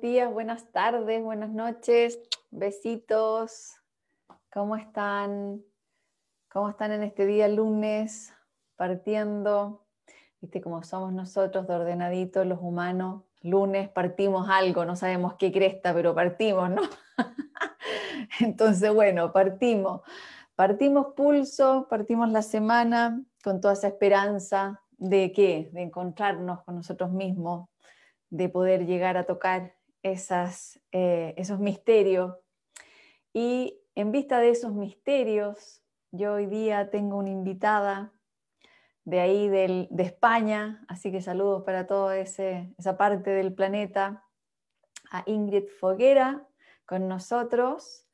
[0.00, 2.18] días, buenas tardes, buenas noches,
[2.50, 3.74] besitos.
[4.50, 5.62] ¿Cómo están?
[6.50, 8.32] ¿Cómo están en este día lunes?
[8.76, 9.84] Partiendo,
[10.40, 13.24] viste cómo somos nosotros de ordenaditos los humanos.
[13.42, 16.82] Lunes partimos algo, no sabemos qué cresta, pero partimos, ¿no?
[18.40, 20.00] Entonces, bueno, partimos.
[20.54, 25.68] Partimos pulso, partimos la semana con toda esa esperanza de qué?
[25.74, 27.68] De encontrarnos con nosotros mismos,
[28.30, 32.36] de poder llegar a tocar esas, eh, esos misterios.
[33.32, 38.12] Y en vista de esos misterios, yo hoy día tengo una invitada
[39.04, 44.24] de ahí de España, así que saludos para toda esa parte del planeta,
[45.10, 46.46] a Ingrid Foguera
[46.86, 48.06] con nosotros.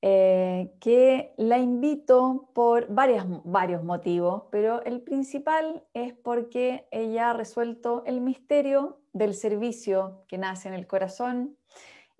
[0.00, 8.04] Eh, que la invito por varios motivos, pero el principal es porque ella ha resuelto
[8.06, 11.56] el misterio del servicio que nace en el corazón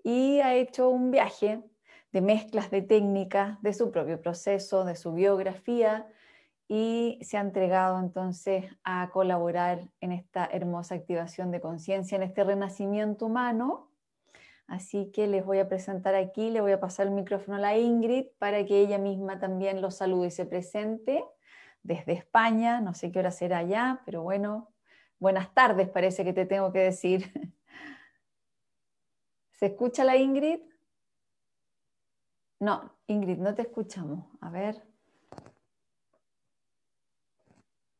[0.03, 1.63] y ha hecho un viaje
[2.11, 6.05] de mezclas de técnicas de su propio proceso, de su biografía
[6.67, 12.43] y se ha entregado entonces a colaborar en esta hermosa activación de conciencia, en este
[12.43, 13.88] renacimiento humano
[14.69, 17.75] Así que les voy a presentar aquí, le voy a pasar el micrófono a la
[17.75, 21.25] Ingrid para que ella misma también los salude y se presente
[21.81, 22.79] desde España.
[22.79, 24.71] No sé qué hora será allá, pero bueno,
[25.17, 27.31] buenas tardes parece que te tengo que decir.
[29.53, 30.59] ¿Se escucha la Ingrid?
[32.59, 34.23] No, Ingrid, no te escuchamos.
[34.39, 34.83] A ver.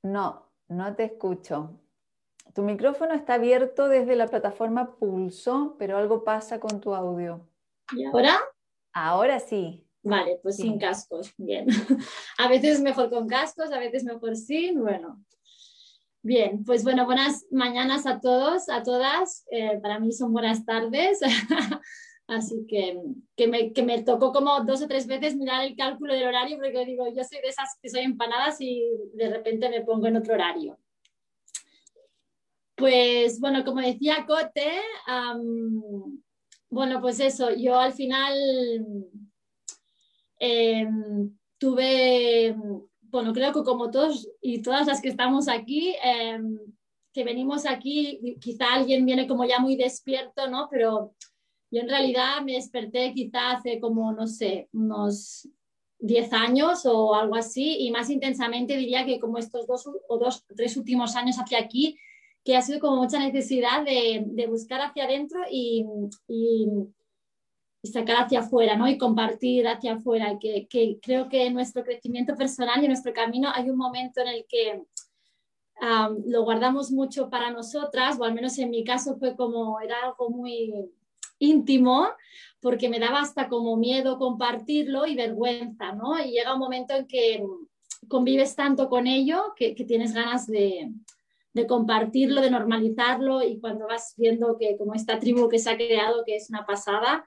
[0.04, 1.80] No, no te escucho.
[2.54, 7.48] Tu micrófono está abierto desde la plataforma Pulso, pero algo pasa con tu audio.
[7.96, 8.40] ¿Y ahora?
[8.94, 9.86] Ahora sí.
[10.02, 11.34] Vale, pues sin cascos.
[11.38, 11.68] Bien.
[12.38, 14.82] A veces mejor con cascos, a veces mejor sin.
[14.82, 15.24] Bueno.
[16.22, 19.46] Bien, pues bueno, buenas mañanas a todos, a todas.
[19.52, 21.20] Eh, para mí son buenas tardes.
[22.28, 23.02] Así que,
[23.36, 26.58] que, me, que, me, tocó como dos o tres veces mirar el cálculo del horario,
[26.58, 30.18] porque digo, yo soy de esas que soy empanadas y de repente me pongo en
[30.18, 30.78] otro horario.
[32.80, 34.80] Pues bueno, como decía Cote,
[36.70, 38.34] bueno, pues eso, yo al final
[40.40, 42.56] em, tuve,
[43.02, 46.58] bueno, creo que como todos y todas las que estamos aquí, em,
[47.12, 50.70] que venimos aquí, quizá alguien viene como ya muy despierto, ¿no?
[50.72, 51.14] Pero
[51.72, 55.50] yo en realidad me desperté quizá hace como, no sé, unos
[56.00, 60.46] 10 años o algo así, y más intensamente diría que como estos dos o dos,
[60.56, 61.98] tres últimos años hacia aquí,
[62.44, 65.86] que ha sido como mucha necesidad de, de buscar hacia adentro y,
[66.28, 66.68] y,
[67.84, 68.88] sacar hacia afuera, ¿no?
[68.88, 70.38] Y compartir hacia afuera.
[70.40, 74.22] Que, que, creo que en nuestro crecimiento personal y en nuestro camino hay un momento
[74.22, 74.84] en el que
[76.26, 80.30] lo guardamos mucho para nosotras, o al menos en mi caso fue como, era algo
[80.30, 80.74] muy
[81.40, 82.08] íntimo,
[82.60, 86.20] porque me daba hasta como miedo compartirlo y vergüenza, ¿no?
[86.20, 87.42] Y llega un momento en que
[88.10, 90.92] convives tanto con ello que, que tienes ganas de,
[91.60, 95.76] de compartirlo, de normalizarlo y cuando vas viendo que como esta tribu que se ha
[95.76, 97.26] creado, que es una pasada,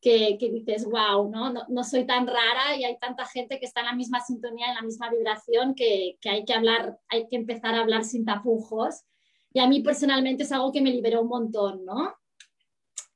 [0.00, 1.52] que, que dices, wow, ¿no?
[1.52, 1.84] ¿no?
[1.84, 4.82] soy tan rara y hay tanta gente que está en la misma sintonía, en la
[4.82, 9.02] misma vibración, que, que hay que hablar, hay que empezar a hablar sin tapujos.
[9.52, 12.14] Y a mí personalmente es algo que me liberó un montón, ¿no?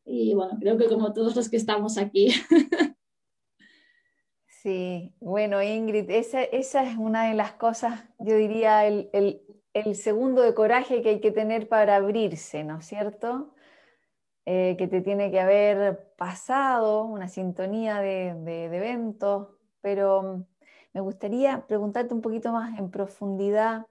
[0.04, 2.28] Y bueno, creo que como todos los que estamos aquí.
[4.62, 9.40] Sí, bueno, Ingrid, esa, esa es una de las cosas, yo diría, el, el
[9.72, 13.54] el segundo de coraje que hay que tener para abrirse, ¿no es cierto?
[14.46, 19.48] Eh, que te tiene que haber pasado una sintonía de, eventos,
[19.82, 20.44] pero mm,
[20.94, 23.86] me gustaría preguntarte un poquito más en profundidad.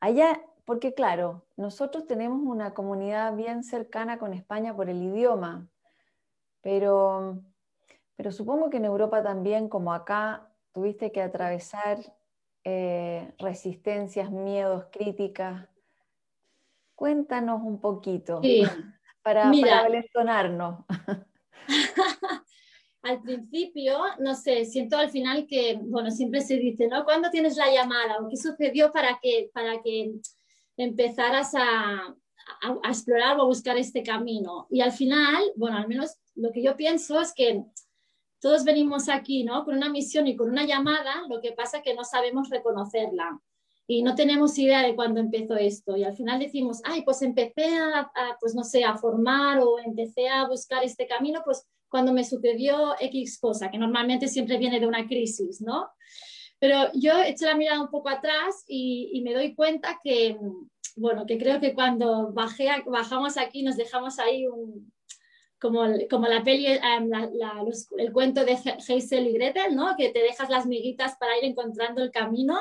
[0.00, 5.68] Allá, porque claro, nosotros tenemos una comunidad bien cercana con España por el idioma,
[6.60, 7.38] pero,
[8.16, 11.98] pero supongo que en Europa también, como acá, tuviste que atravesar
[12.64, 15.68] eh, resistencias, miedos, críticas.
[16.94, 18.40] Cuéntanos un poquito
[19.22, 19.88] para, para
[23.02, 27.04] al principio, no sé, siento al final que, bueno, siempre se dice, ¿no?
[27.04, 28.18] ¿Cuándo tienes la llamada?
[28.20, 30.12] ¿O qué sucedió para que, para que
[30.78, 32.16] empezaras a,
[32.62, 34.68] a, explorar o a buscar este camino?
[34.70, 37.62] Y al final, bueno, al menos lo que yo pienso es que
[38.44, 39.64] todos venimos aquí, ¿no?
[39.64, 43.40] Con una misión y con una llamada, lo que pasa es que no sabemos reconocerla
[43.86, 45.96] y no tenemos idea de cuándo empezó esto.
[45.96, 50.28] Y al final decimos, ay, pues empecé a, pues no sé, a formar o empecé
[50.28, 54.88] a buscar este camino, pues cuando me sucedió X cosa, que normalmente siempre viene de
[54.88, 55.88] una crisis, ¿no?
[56.58, 60.36] Pero yo hecho la mirada un poco atrás y, y me doy cuenta que,
[60.96, 64.92] bueno, que creo que cuando bajé, bajamos aquí nos dejamos ahí un,
[65.64, 65.80] como,
[66.10, 67.10] como la peli, em,
[67.96, 69.96] el cuento de Hazel y Gretel, ¿no?
[69.96, 72.60] Que te dejas las miguitas para ir encontrando el camino.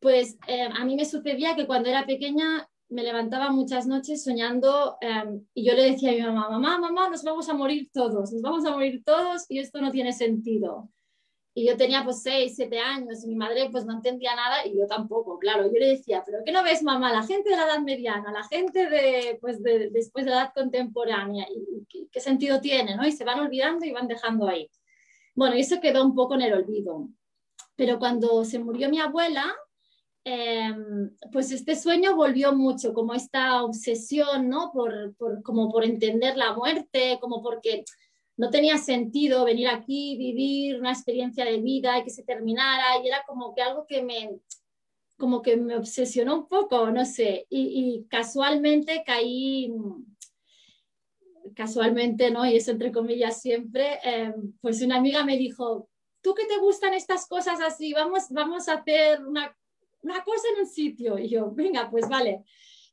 [0.00, 4.96] Pues em, a mí me sucedía que cuando era pequeña me levantaba muchas noches soñando
[5.02, 8.32] em, y yo le decía a mi mamá, mamá, mamá, nos vamos a morir todos,
[8.32, 10.88] nos vamos a morir todos y esto no tiene sentido.
[11.58, 14.76] Y yo tenía pues 6, 7 años y mi madre pues no entendía nada y
[14.76, 15.64] yo tampoco, claro.
[15.64, 17.10] Yo le decía, pero ¿qué no ves, mamá?
[17.10, 20.52] La gente de la edad mediana, la gente de, pues de, después de la edad
[20.54, 22.94] contemporánea, ¿y, qué, sentido tiene?
[22.94, 23.06] ¿no?
[23.06, 24.70] Y se van olvidando y van dejando ahí.
[25.34, 27.08] Bueno, y eso quedó un poco en el olvido.
[27.74, 29.46] Pero cuando se murió mi abuela,
[30.24, 34.72] em, pues este sueño volvió mucho, como esta obsesión, ¿no?
[34.74, 37.82] Por, por, como por entender la muerte, como porque
[38.36, 43.08] no tenía sentido venir aquí, vivir una experiencia de vida y que se terminara, y
[43.08, 44.40] era como que algo que me,
[45.16, 49.72] como que me obsesionó un poco, no sé, y, casualmente caí,
[51.54, 52.44] casualmente, ¿no?
[52.44, 55.88] Y eso entre comillas siempre, eh, pues una amiga me dijo,
[56.20, 57.92] ¿tú que te gustan estas cosas así?
[57.94, 59.56] Vamos, vamos a hacer una,
[60.02, 61.18] una cosa en un sitio.
[61.18, 62.44] Y yo, venga, pues vale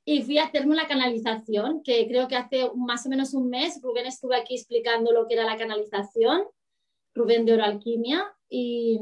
[0.05, 3.79] y fui a hacerme una canalización, que creo que hace más o menos un mes
[3.81, 6.43] Rubén estuvo aquí explicando lo que era la canalización,
[7.13, 8.99] Rubén de Oroalquimia, y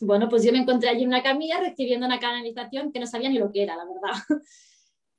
[0.00, 3.28] bueno, pues yo me encontré allí en una camilla recibiendo una canalización que no sabía
[3.28, 4.22] ni lo que era, la verdad.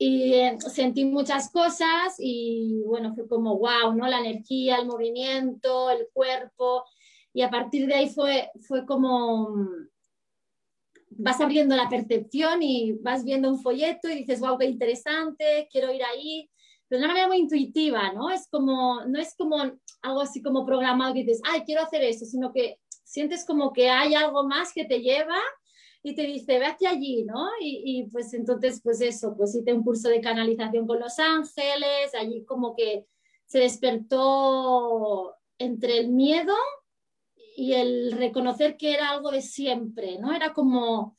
[0.00, 4.06] Y eh, sentí muchas cosas y bueno, fue como wow, ¿no?
[4.06, 6.84] La energía, el movimiento, el cuerpo,
[7.32, 9.66] y a partir de ahí fue, fue como
[11.18, 15.92] vas abriendo la percepción y vas viendo un folleto y dices, wow, qué interesante, quiero
[15.92, 16.48] ir ahí,
[16.88, 18.30] pero de una manera muy intuitiva, ¿no?
[18.30, 19.56] Es como, no es como
[20.00, 23.90] algo así como programado que dices, ay, quiero hacer eso, sino que sientes como que
[23.90, 25.38] hay algo más que te lleva
[26.04, 27.48] y te dice, ve hacia allí, ¿no?
[27.60, 32.14] Y, y, pues entonces, pues eso, pues hice un curso de canalización con Los Ángeles,
[32.18, 33.06] allí como que
[33.46, 36.54] se despertó entre el miedo
[37.58, 40.32] y el reconocer que era algo de siempre, ¿no?
[40.32, 41.16] Era como,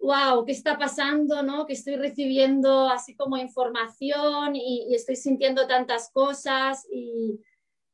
[0.00, 1.42] wow, ¿qué está pasando?
[1.42, 1.66] ¿no?
[1.66, 7.38] Que estoy recibiendo así como información y, estoy sintiendo tantas cosas y,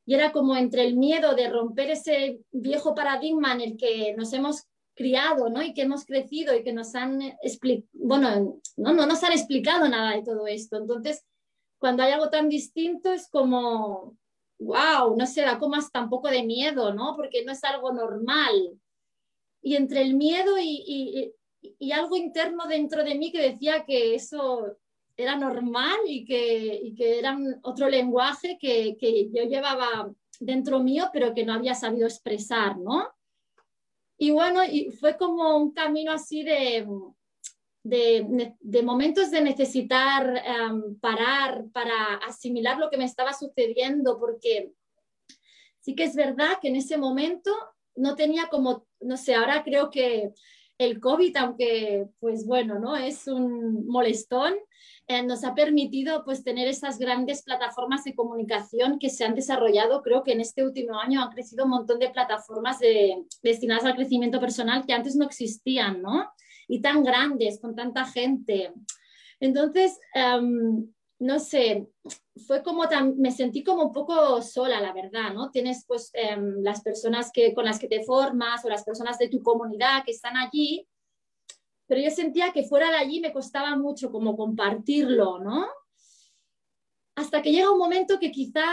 [0.07, 4.33] y, era como entre el miedo de romper ese viejo paradigma en el que nos
[4.33, 5.65] hemos criado, ¿no?
[5.65, 7.19] Y que hemos crecido y que nos han
[7.93, 10.77] bueno, no, no nos han explicado nada de todo esto.
[10.77, 11.25] Entonces,
[11.79, 14.17] cuando hay algo tan distinto es como,
[14.63, 17.15] wow, no sé, da como hasta un poco de miedo, ¿no?
[17.17, 18.79] Porque no es algo normal.
[19.63, 21.33] Y entre el miedo y,
[21.93, 24.77] algo interno dentro de mí que decía que eso
[25.17, 30.11] era normal y que, que era otro lenguaje que, que, yo llevaba
[30.41, 33.09] dentro mío, pero que no había sabido expresar, ¿no?
[34.17, 36.87] Y bueno, y fue como un camino así de,
[37.83, 44.73] de, momentos de necesitar em, parar para asimilar lo que me estaba sucediendo, porque
[45.81, 47.51] sí que es verdad que en ese momento
[47.97, 50.33] no tenía como, no sé, ahora creo que
[50.79, 52.97] el COVID, aunque pues bueno, ¿no?
[52.97, 54.55] Es un molestón,
[55.07, 60.03] eh, nos ha permitido pues tener esas grandes plataformas de comunicación que se han desarrollado.
[60.03, 62.79] Creo que en este último año han crecido un montón de plataformas
[63.43, 66.31] destinadas al crecimiento personal que antes no existían, ¿no?
[66.73, 68.73] Y tan grandes, con tanta gente.
[69.41, 71.87] Entonces, em, no sé,
[72.47, 72.85] fue como
[73.17, 75.51] me sentí como un poco sola, la verdad, ¿no?
[75.51, 79.29] Tienes pues em, las personas que, con las que te formas o las personas de
[79.29, 80.89] tu comunidad que están allí,
[81.87, 85.67] pero yo sentía que fuera de allí me costaba mucho como compartirlo, ¿no?
[87.17, 88.65] Hasta que llega un momento que quizá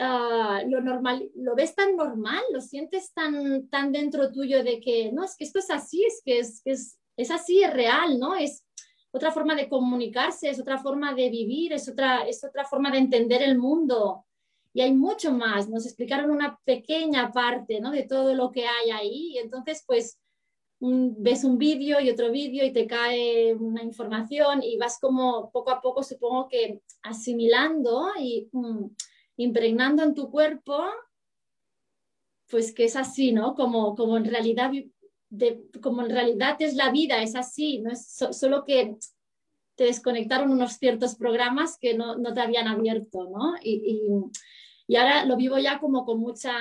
[0.00, 5.10] ah, lo normal, lo ves tan normal, lo sientes tan, tan dentro tuyo de que,
[5.12, 8.34] no, es que esto es así, es es, que es, es así, es real, ¿no?
[8.34, 8.64] Es
[9.10, 12.98] otra forma de comunicarse, es otra forma de vivir, es otra, es otra forma de
[12.98, 14.26] entender el mundo.
[14.74, 15.68] Y hay mucho más.
[15.68, 17.90] Nos explicaron una pequeña parte, ¿no?
[17.90, 19.32] De todo lo que hay ahí.
[19.32, 20.18] Y entonces, pues,
[20.80, 25.70] ves un vídeo y otro vídeo y te cae una información y vas como poco
[25.70, 28.84] a poco, supongo que asimilando y mm,
[29.38, 30.84] impregnando en tu cuerpo,
[32.48, 33.54] pues que es así, ¿no?
[33.54, 34.70] Como, como en realidad
[35.82, 38.96] como en realidad es la vida, es así, no es solo que
[39.74, 43.56] te desconectaron unos ciertos programas que no, no te habían abierto, ¿no?
[43.62, 44.00] Y,
[44.88, 46.54] y, ahora lo vivo ya como con mucha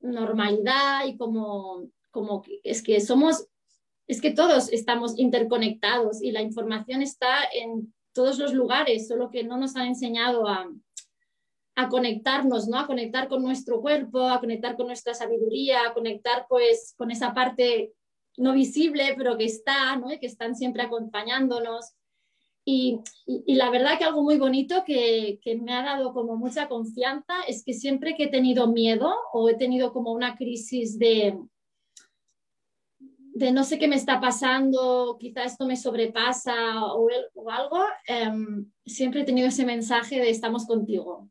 [0.00, 3.46] normalidad y como, como es que somos,
[4.06, 9.44] es que todos estamos interconectados y la información está en todos los lugares, solo que
[9.44, 10.68] no nos han enseñado a,
[11.76, 12.78] a conectarnos, ¿no?
[12.78, 17.34] A conectar con nuestro cuerpo, a conectar con nuestra sabiduría, a conectar pues con esa
[17.34, 17.92] parte
[18.36, 20.08] no visible, pero que está, ¿no?
[20.08, 21.94] Que están siempre acompañándonos.
[22.66, 23.00] Y,
[23.46, 27.62] la verdad que algo muy bonito que, que, me ha dado como mucha confianza es
[27.62, 31.38] que siempre que he tenido miedo o he tenido como una crisis de,
[33.34, 37.10] de no sé qué me está pasando, quizá esto me sobrepasa o,
[37.50, 41.28] algo, em, siempre he tenido ese mensaje de estamos contigo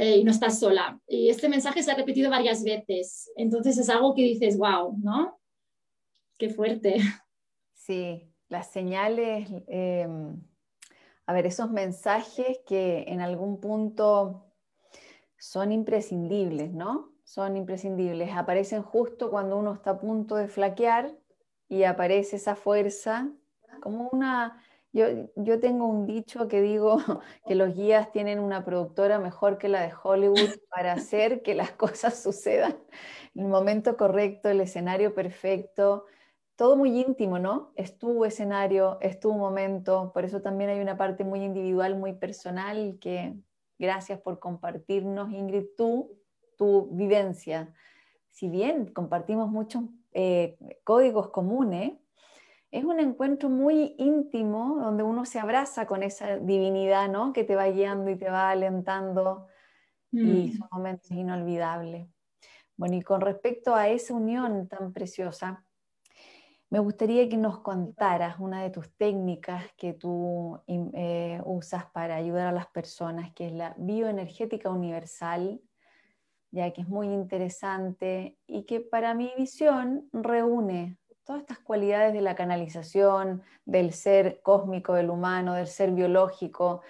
[0.00, 1.00] eh, y no estás sola.
[1.08, 3.32] Y este mensaje se ha repetido varias veces.
[3.36, 5.40] Entonces es algo que dices, wow, ¿no?
[6.38, 6.98] Qué fuerte.
[7.74, 10.40] Sí, las señales, em,
[11.26, 14.52] a ver, esos mensajes que en algún punto
[15.38, 17.12] son imprescindibles, ¿no?
[17.24, 18.30] Son imprescindibles.
[18.36, 21.16] Aparecen justo cuando uno está a punto de flaquear
[21.68, 23.32] y aparece esa fuerza,
[23.80, 24.62] como una...
[24.98, 26.98] Yo, yo tengo un dicho que digo
[27.46, 30.36] que los guías tienen una productora mejor que la de Hollywood
[30.70, 32.76] para hacer que las cosas sucedan
[33.38, 36.06] el momento correcto, el escenario perfecto,
[36.56, 37.72] todo muy íntimo, ¿no?
[37.76, 42.14] Es tu escenario, es tu momento, por eso también hay una parte muy individual, muy
[42.14, 43.36] personal, que
[43.78, 46.18] gracias por compartirnos, Ingrid, tú,
[46.56, 47.72] tu vivencia.
[48.30, 51.92] Si bien compartimos muchos eh, códigos comunes,
[52.70, 57.32] es un encuentro muy íntimo donde uno se abraza con esa divinidad, ¿no?
[57.32, 59.46] Que te va guiando y te va alentando
[60.12, 60.52] y mm.
[60.58, 62.08] son momentos inolvidables.
[62.76, 65.64] Bueno, y con respecto a esa unión tan preciosa,
[66.70, 72.48] me gustaría que nos contaras una de tus técnicas que tú eh, usas para ayudar
[72.48, 75.62] a las personas, que es la bioenergética universal,
[76.50, 82.22] ya que es muy interesante y que para mi visión reúne todas estas cualidades de
[82.22, 86.80] la canalización, del ser cósmico, del humano, del ser biológico.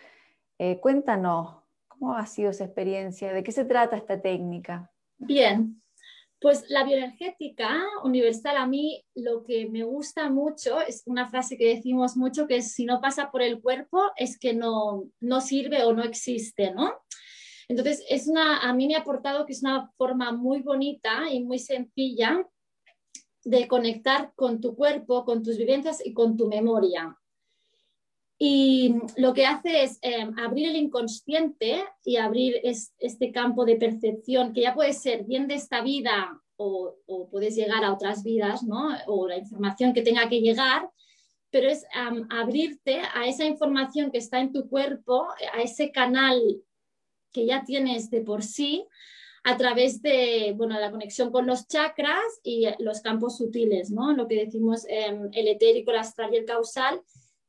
[0.61, 1.57] Eh, cuéntanos,
[1.89, 3.33] ¿cómo ha sido esa experiencia?
[3.33, 4.93] ¿De qué se trata esta técnica?
[5.17, 5.83] Bien,
[6.41, 11.75] pues la bioenergética universal a mí lo que me gusta mucho es una frase que
[11.75, 15.83] decimos mucho que es si no pasa por el cuerpo es que no, no sirve
[15.83, 16.95] o no existe, ¿no?
[17.67, 21.43] Entonces, es una, a mí me ha aportado que es una forma muy bonita y
[21.43, 22.47] muy sencilla
[23.49, 27.19] de conectar con tu cuerpo, con tus vivencias y con tu memoria.
[28.39, 34.53] Y lo que hace es em, abrir el inconsciente y abrir este campo de percepción
[34.53, 36.95] que ya puede ser bien de esta vida o,
[37.31, 38.91] puedes llegar a otras vidas, ¿no?
[39.07, 40.91] O la información que tenga que llegar,
[41.51, 41.87] pero es
[42.31, 46.41] abrirte a esa información que está en tu cuerpo, a ese canal
[47.33, 48.87] que ya tienes de por sí,
[49.45, 54.13] a través de bueno, la conexión con los chakras y los campos sutiles, ¿no?
[54.13, 57.01] Lo que decimos em, el etérico, el astral y el causal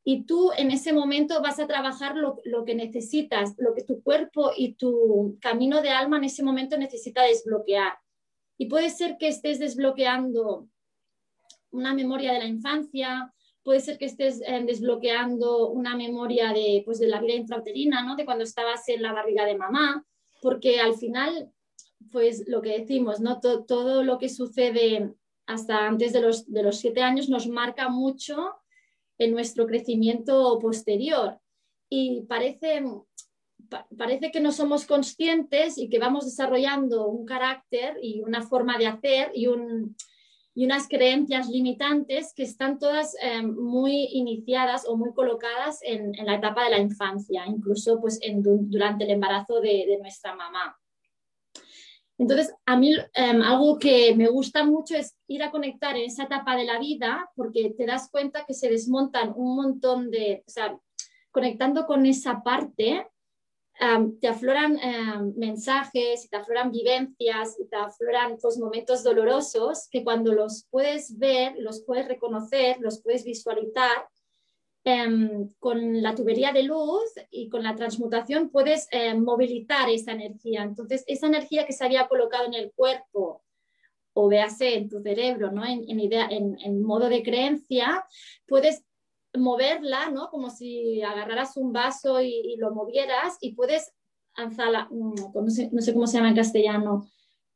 [0.03, 4.51] y tú en ese momento vas a trabajar lo, que necesitas, lo que tu cuerpo
[4.55, 7.93] y tu camino de alma en ese momento necesita desbloquear.
[8.57, 10.67] Y puede ser que estés desbloqueando
[11.71, 16.97] una memoria de la infancia, puede ser que estés eh, desbloqueando una memoria de, pues,
[16.97, 18.15] de la vida intrauterina, ¿no?
[18.15, 20.03] de cuando estabas en la barriga de mamá,
[20.41, 21.51] porque al final,
[22.11, 23.39] pues lo que decimos, ¿no?
[23.39, 25.13] todo lo que sucede
[25.49, 28.55] hasta antes de los, de los siete años nos marca mucho
[29.17, 31.39] en nuestro crecimiento posterior.
[31.89, 32.83] Y parece,
[33.97, 38.87] parece que no somos conscientes y que vamos desarrollando un carácter y una forma de
[38.87, 39.95] hacer y, un,
[40.53, 46.35] y unas creencias limitantes que están todas eh, muy iniciadas o muy colocadas en, la
[46.35, 50.77] etapa de la infancia, incluso pues, en, durante el embarazo de, de nuestra mamá.
[52.19, 56.23] Entonces, a mí em, algo que me gusta mucho es ir a conectar en esa
[56.23, 60.51] etapa de la vida porque te das cuenta que se desmontan un montón de, o
[60.51, 60.77] sea,
[61.31, 63.07] conectando con esa parte,
[63.79, 70.33] em, te afloran em, mensajes, te afloran vivencias, te afloran pues, momentos dolorosos que cuando
[70.33, 74.09] los puedes ver, los puedes reconocer, los puedes visualizar,
[74.91, 80.63] Em, con la tubería de luz y con la transmutación puedes em, movilizar esa energía.
[80.63, 83.43] Entonces, esa energía que se había colocado en el cuerpo
[84.13, 85.63] o véase en tu cerebro, ¿no?
[85.63, 88.03] en, idea, en, modo de creencia,
[88.47, 88.83] puedes
[89.37, 90.29] moverla, ¿no?
[90.31, 93.93] como si agarraras un vaso y, lo movieras y puedes
[94.35, 97.07] lanzarla, mm, no sé, no sé cómo se llama en castellano,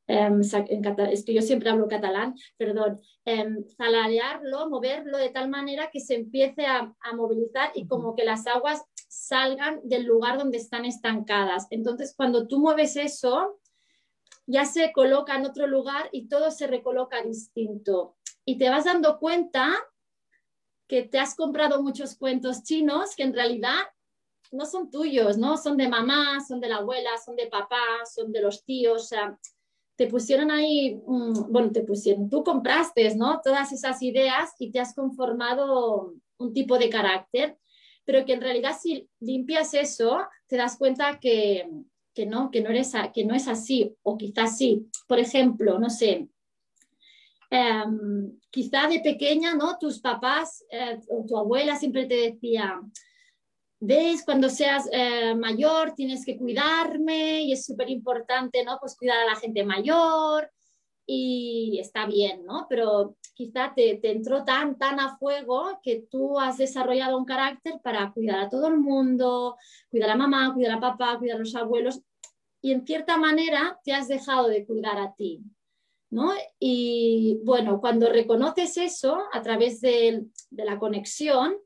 [0.07, 3.45] Em, es que yo siempre hablo catalán, perdón, eh,
[4.69, 9.79] moverlo de tal manera que se empiece a, movilizar y como que las aguas salgan
[9.83, 11.67] del lugar donde están estancadas.
[11.69, 13.59] Entonces, cuando tú mueves eso,
[14.45, 18.17] ya se coloca en otro lugar y todo se recoloca distinto.
[18.45, 19.73] Y te vas dando cuenta
[20.87, 23.79] que te has comprado muchos cuentos chinos que en realidad
[24.51, 25.57] no son tuyos, ¿no?
[25.57, 29.05] Son de mamá, son de la abuela, son de papá, son de los tíos, o
[29.05, 29.39] sea,
[29.95, 33.41] te pusieron ahí, mm, bueno, te pusieron, tú compraste, ¿no?
[33.43, 37.57] Todas esas ideas y te has conformado un tipo de carácter,
[38.05, 41.69] pero que en realidad si limpias eso, te das cuenta que,
[42.13, 44.87] que no, que no, eres, que no es así, o quizás sí.
[45.07, 46.27] Por ejemplo, no sé,
[47.49, 49.77] em, quizá de pequeña, ¿no?
[49.79, 52.81] Tus papás eh, o tu abuela siempre te decía,
[53.85, 58.77] ves, cuando seas eh, mayor tienes que cuidarme y es súper importante, ¿no?
[58.79, 60.49] Pues cuidar a la gente mayor
[61.05, 62.65] y está bien, ¿no?
[62.69, 67.73] Pero quizá te, te, entró tan, tan a fuego que tú has desarrollado un carácter
[67.83, 69.57] para cuidar a todo el mundo,
[69.89, 72.01] cuidar a mamá, cuidar a papá, cuidar a los abuelos
[72.61, 75.41] y en cierta manera te has dejado de cuidar a ti,
[76.09, 76.31] ¿no?
[76.57, 81.57] Y bueno, cuando reconoces eso a través de, de la conexión,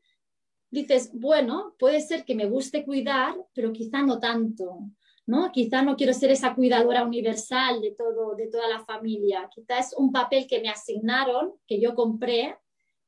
[0.70, 4.80] dices, bueno, puede ser que me guste cuidar, pero quizá no tanto,
[5.26, 5.52] ¿no?
[5.52, 9.50] Quizá no quiero ser esa cuidadora universal de, todo, de toda la familia.
[9.54, 12.58] Quizá es un papel que me asignaron, que yo compré,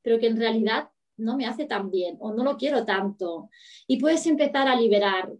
[0.01, 3.49] pero que en realidad no me hace tan bien o no lo quiero tanto.
[3.87, 5.31] Y puedes empezar a liberar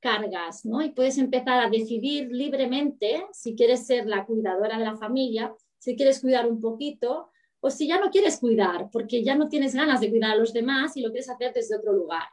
[0.00, 0.82] cargas, ¿no?
[0.82, 5.96] Y puedes empezar a decidir libremente si quieres ser la cuidadora de la familia, si
[5.96, 7.30] quieres cuidar un poquito
[7.64, 10.52] o si ya no quieres cuidar, porque ya no tienes ganas de cuidar a los
[10.52, 12.24] demás y lo quieres hacer desde otro lugar.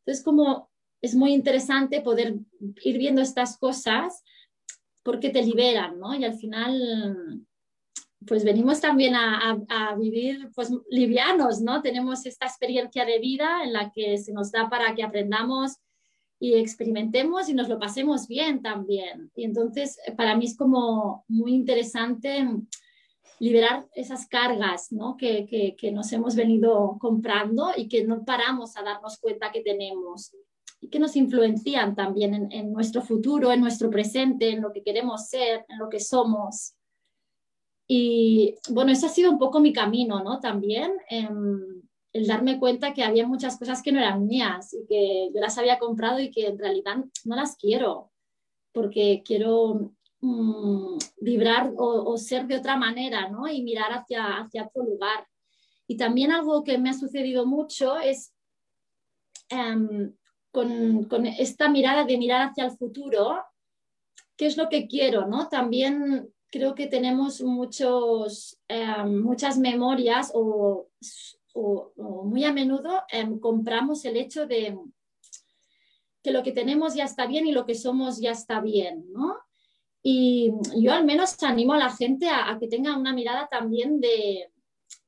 [0.00, 0.68] Entonces, como
[1.00, 2.34] es muy interesante poder
[2.82, 4.22] ir viendo estas cosas
[5.02, 6.14] porque te liberan, ¿no?
[6.14, 7.46] Y al final,
[8.26, 11.80] pues venimos también a, vivir pues livianos, ¿no?
[11.80, 15.78] Tenemos esta experiencia de vida en la que se nos da para que aprendamos
[16.38, 19.30] y experimentemos y nos lo pasemos bien también.
[19.34, 22.46] Y entonces, para mí es como muy interesante
[23.38, 25.16] liberar esas cargas ¿no?
[25.16, 29.60] que, que, que, nos hemos venido comprando y que no paramos a darnos cuenta que
[29.60, 30.32] tenemos
[30.80, 34.82] y que nos influencian también en, en, nuestro futuro, en nuestro presente, en lo que
[34.82, 36.74] queremos ser, en lo que somos.
[37.86, 40.40] Y bueno, ese ha sido un poco mi camino, ¿no?
[40.40, 45.40] También el darme cuenta que había muchas cosas que no eran mías y que yo
[45.40, 48.10] las había comprado y que en realidad no las quiero,
[48.72, 49.92] porque quiero
[50.24, 53.48] mm, vibrar o, o, ser de otra manera, ¿no?
[53.48, 55.26] Y mirar hacia, hacia otro lugar.
[55.86, 58.32] Y también algo que me ha sucedido mucho es
[59.52, 60.12] um,
[60.54, 63.42] con, esta mirada de mirar hacia el futuro,
[64.36, 65.26] ¿qué es lo que quiero?
[65.26, 65.48] ¿no?
[65.48, 70.88] También creo que tenemos muchos, em, muchas memorias o,
[71.96, 74.76] muy a menudo em, compramos el hecho de
[76.20, 79.36] que lo que tenemos ya está bien y lo que somos ya está bien, ¿no?
[80.04, 84.52] Y yo al menos animo a la gente a, que tenga una mirada también de,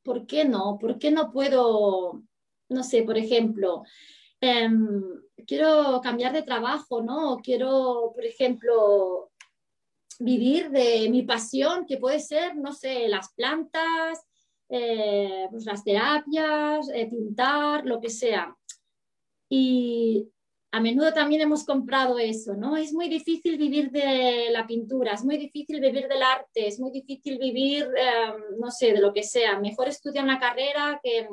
[0.03, 0.79] ¿por qué no?
[0.81, 2.23] ¿Por qué no puedo,
[2.71, 3.85] no sé, por ejemplo,
[4.41, 5.03] Em,
[5.47, 7.39] quiero cambiar de trabajo, ¿no?
[7.43, 9.31] quiero, por ejemplo,
[10.19, 14.25] vivir de mi pasión, que puede ser, no sé, las plantas,
[14.69, 18.55] eh, pues las terapias, eh, pintar, lo que sea.
[19.49, 20.29] Y
[20.73, 22.77] a menudo también hemos comprado eso, ¿no?
[22.77, 26.91] Es muy difícil vivir de la pintura, es muy difícil vivir del arte, es muy
[26.91, 29.59] difícil vivir, em, no sé, de lo que sea.
[29.59, 31.29] Mejor estudiar una carrera que,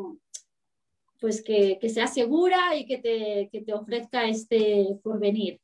[1.19, 5.59] pues que, sea segura y que te, ofrezca este porvenir.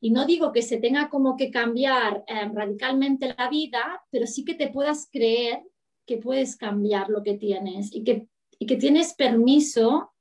[0.00, 4.44] Y no digo que se tenga como que cambiar eh, radicalmente la vida, pero sí
[4.44, 5.62] que te puedas creer
[6.06, 10.12] que puedes cambiar lo que tienes y que, y que tienes permiso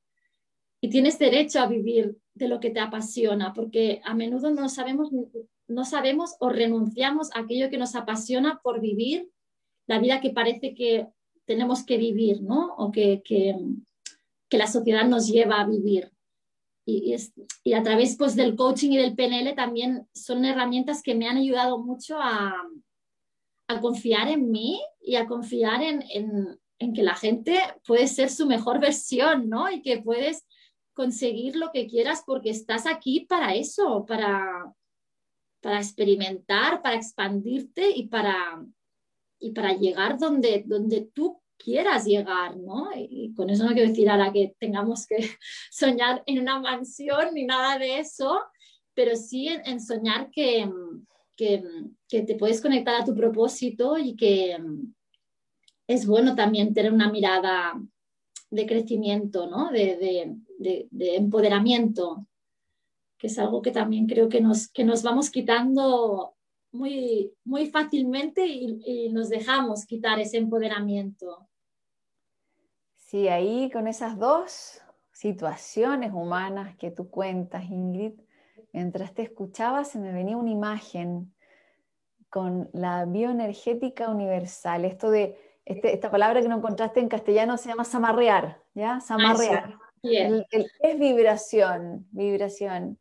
[0.85, 5.09] y tienes derecho a vivir de lo que te apasiona, porque a menudo no sabemos,
[5.67, 9.31] no sabemos o renunciamos a aquello que nos apasiona por vivir
[9.87, 11.07] la vida que parece que
[11.45, 12.75] tenemos que vivir, ¿no?
[12.77, 13.55] O que, que,
[14.47, 16.11] que la sociedad nos lleva a vivir.
[16.85, 17.15] Y,
[17.63, 21.37] y, a través pues, del coaching y del PNL también son herramientas que me han
[21.37, 22.53] ayudado mucho a,
[23.67, 28.29] a confiar en mí y a confiar en, en, en, que la gente puede ser
[28.29, 29.71] su mejor versión, ¿no?
[29.71, 30.45] Y que puedes
[30.95, 34.73] conseguir lo que quieras porque estás aquí para eso, para,
[35.61, 38.65] para experimentar, para expandirte y para,
[39.37, 42.89] y para llegar donde, donde tú quieras llegar, ¿no?
[42.95, 45.17] Y con eso no quiero decir ahora que tengamos que
[45.71, 48.41] soñar en una mansión ni nada de eso,
[48.93, 50.69] pero sí en, soñar que,
[51.35, 51.63] que,
[52.07, 54.57] que, te puedes conectar a tu propósito y que
[55.87, 57.73] es bueno también tener una mirada
[58.49, 59.69] de crecimiento, ¿no?
[59.71, 62.25] De, de, de, empoderamiento,
[63.17, 66.35] que es algo que también creo que nos, que nos vamos quitando
[66.71, 71.47] muy, muy fácilmente y, nos dejamos quitar ese empoderamiento.
[72.95, 78.13] Sí, ahí con esas dos situaciones humanas que tú cuentas, Ingrid,
[78.73, 81.33] mientras te escuchaba se me venía una imagen
[82.29, 87.69] con la bioenergética universal, esto de este, esta palabra que no encontraste en castellano se
[87.69, 88.99] llama samarrear, ¿ya?
[88.99, 89.79] Samarrear.
[90.09, 92.99] Es vibración, vibración.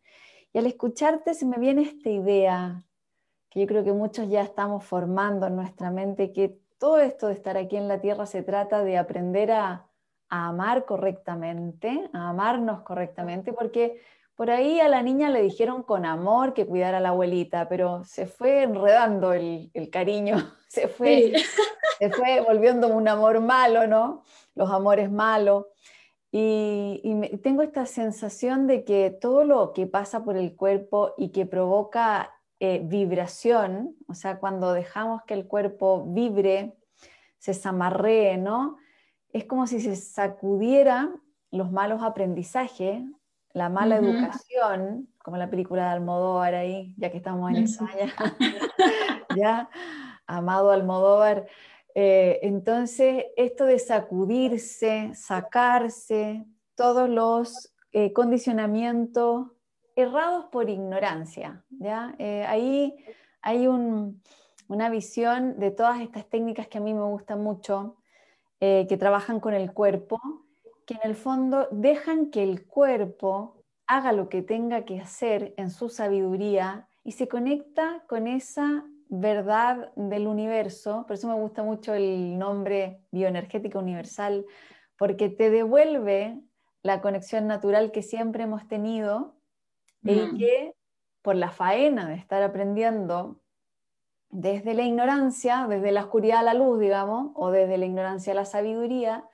[0.52, 2.84] Y al escucharte se me viene esta idea,
[3.50, 7.34] que yo creo que muchos ya estamos formando en nuestra mente, que todo esto de
[7.34, 9.86] estar aquí en la Tierra se trata de aprender a,
[10.28, 14.00] a amar correctamente, a amarnos correctamente, porque
[14.34, 18.04] por ahí a la niña le dijeron con amor que cuidara a la abuelita, pero
[18.04, 20.36] se fue enredando el, cariño,
[20.68, 21.34] se fue,
[21.98, 24.24] se fue volviendo un amor malo, ¿no?
[24.54, 25.66] Los amores malos.
[26.36, 31.46] Y, tengo esta sensación de que todo lo que pasa por el cuerpo y que
[31.46, 36.76] provoca eh, vibración, o sea, cuando dejamos que el cuerpo vibre,
[37.38, 38.78] se zamarree, ¿no?
[39.32, 41.14] Es como si se sacudiera
[41.52, 43.04] los malos aprendizajes
[43.54, 48.12] la mala educación, como la película de Almodóvar ahí, ya que estamos en España,
[49.36, 49.70] ya,
[50.26, 51.46] amado Almodóvar.
[51.94, 59.52] Eh, entonces, esto de sacudirse, sacarse todos los eh, condicionamientos
[59.94, 62.16] errados por ignorancia, ¿ya?
[62.18, 62.96] Eh, ahí
[63.42, 67.96] hay una visión de todas estas técnicas que a mí me gustan mucho,
[68.60, 70.18] que trabajan con el cuerpo,
[70.86, 75.70] que en el fondo dejan que el cuerpo haga lo que tenga que hacer en
[75.70, 81.04] su sabiduría y se conecta con esa verdad del universo.
[81.06, 84.44] Por eso me gusta mucho el nombre bioenergética universal,
[84.98, 86.40] porque te devuelve
[86.82, 89.36] la conexión natural que siempre hemos tenido
[90.02, 90.38] y mm.
[90.38, 90.74] que
[91.22, 93.40] por la faena de estar aprendiendo
[94.30, 98.36] desde la ignorancia, desde la oscuridad a la luz, digamos, o desde la ignorancia a
[98.36, 99.24] la sabiduría,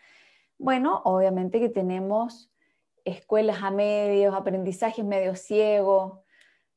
[0.58, 2.52] bueno, obviamente que tenemos
[3.04, 6.20] escuelas a medios, aprendizajes medio ciegos.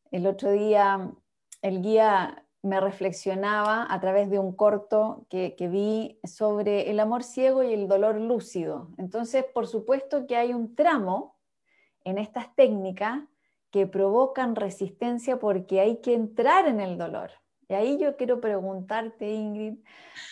[0.09, 1.11] El otro día
[1.63, 7.61] el guía me reflexionaba a través de un corto que, vi sobre el amor ciego
[7.61, 8.89] y el dolor lúcido.
[8.97, 11.35] Entonces, por supuesto que hay un tramo
[12.05, 13.19] en estas técnicas
[13.69, 17.31] que provocan resistencia porque hay que entrar en el dolor.
[17.67, 19.79] Y ahí yo quiero preguntarte, Ingrid,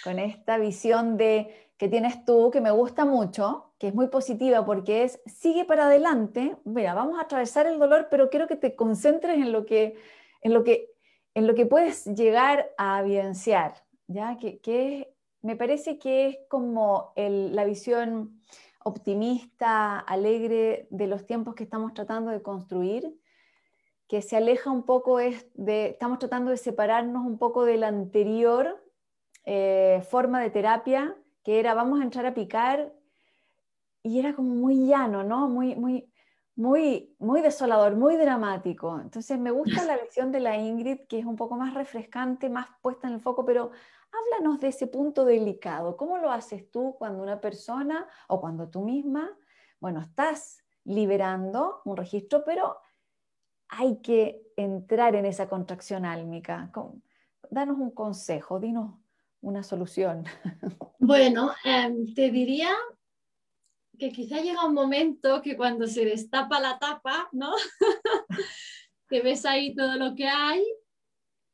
[0.04, 4.64] con esta visión de que tienes tú, que me gusta mucho, que es muy positiva
[4.66, 8.76] porque es, sigue para adelante, mira, vamos a atravesar el dolor, pero quiero que te
[8.76, 9.96] concentres en lo que,
[10.44, 10.91] en lo que,
[11.34, 13.76] en lo que puedes llegar a evidenciar,
[14.08, 14.38] ¿ya?
[14.38, 15.14] Que,
[15.44, 18.40] me parece que es como la visión
[18.84, 23.20] optimista, alegre de los tiempos que estamos tratando de construir,
[24.08, 28.84] que se aleja un poco de, estamos tratando de separarnos un poco de la anterior
[29.46, 32.94] eh, forma de terapia que era vamos a entrar a picar
[34.04, 35.48] y era como muy llano, ¿no?
[35.48, 36.11] Muy, muy,
[36.62, 39.00] muy, muy desolador, muy dramático.
[39.02, 42.68] Entonces me gusta la visión de la Ingrid, que es un poco más refrescante, más
[42.82, 43.72] puesta en el foco, pero
[44.12, 45.98] háblanos de ese punto delicado.
[45.98, 49.30] ¿Cómo lo haces tú cuando una persona o cuando tú misma,
[49.80, 52.78] bueno, estás liberando un registro, pero
[53.70, 56.72] hay que entrar en esa contracción álmica?
[57.50, 58.96] Danos un consejo, dinos
[59.42, 60.26] una solución?
[61.04, 62.70] Bueno, em, te diría
[64.02, 67.54] que quizá llega un momento que cuando se destapa la tapa, ¿no?
[69.08, 70.64] que ves ahí todo lo que hay,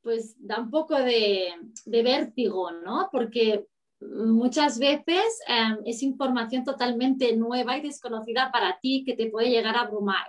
[0.02, 1.54] pues da un poco de,
[1.86, 3.10] vértigo, ¿no?
[3.12, 3.68] Porque
[4.00, 9.76] muchas veces em, es información totalmente nueva y desconocida para ti que te puede llegar
[9.76, 10.28] a abrumar.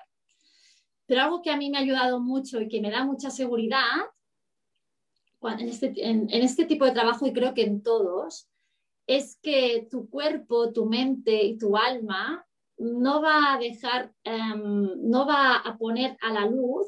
[1.06, 3.94] Pero algo que a mí me ha ayudado mucho y que me da mucha seguridad
[5.60, 8.48] este, en este, tipo de trabajo, y creo que en todos,
[9.08, 15.26] es que tu cuerpo, tu mente y tu alma no va a dejar, em, no
[15.26, 16.86] va a poner a la luz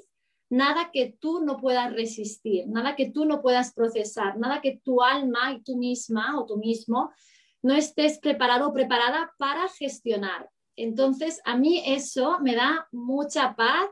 [0.50, 5.02] nada que tú no puedas resistir, nada que tú no puedas procesar, nada que tu
[5.02, 7.10] alma y tú misma o tú mismo
[7.62, 10.50] no estés preparado o preparada para gestionar.
[10.76, 13.88] Entonces, a mí eso me da mucha paz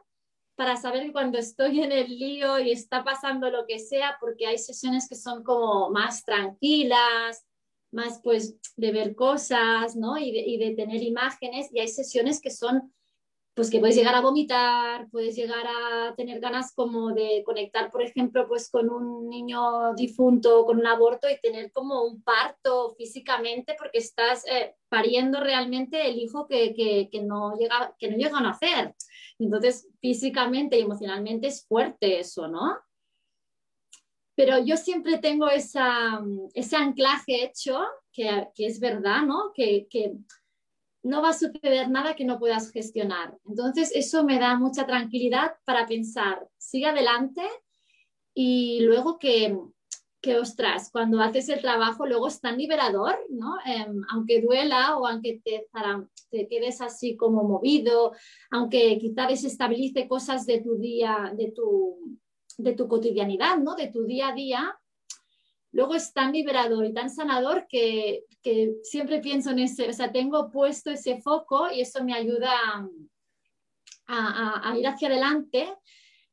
[0.55, 4.47] para saber que cuando estoy en el lío y está pasando lo que sea, porque
[4.47, 7.48] hay sesiones que son como más tranquilas,
[7.91, 10.19] más pues de ver cosas, ¿no?
[10.19, 12.93] Y de, y de tener imágenes, y hay sesiones que son
[13.59, 18.03] pues que puedes llegar a vomitar, puedes llegar a tener ganas como de conectar, por
[18.03, 23.75] ejemplo, pues con un niño difunto, con un aborto y tener como un parto físicamente
[23.77, 28.39] porque estás eh, pariendo realmente el hijo que, que, que, no llega, que no llega
[28.39, 28.95] a nacer.
[29.41, 32.77] Entonces, físicamente y emocionalmente es fuerte eso, ¿no?
[34.39, 36.23] Pero yo siempre tengo esa,
[36.55, 37.81] ese anclaje hecho,
[38.13, 39.51] que, que es verdad, ¿no?
[39.53, 40.13] Que, que
[41.03, 43.37] no va a suceder nada que no puedas gestionar.
[43.49, 47.43] Entonces, eso me da mucha tranquilidad para pensar, sigue adelante
[48.33, 49.59] y luego que,
[50.21, 53.57] que, ostras, cuando haces el trabajo luego es tan liberador, ¿no?
[53.67, 55.67] Em, aunque duela o aunque te,
[56.31, 58.13] te, quedes así como movido,
[58.53, 62.21] aunque quizá desestabilice cosas de tu día, de tu,
[62.59, 63.75] de tu cotidianidad, ¿no?
[63.75, 64.79] De tu día a día,
[65.73, 70.13] luego es tan liberador y tan sanador que, que, siempre pienso en ese, o sea,
[70.13, 72.51] tengo puesto ese foco y eso me ayuda
[74.07, 75.73] a, a ir hacia adelante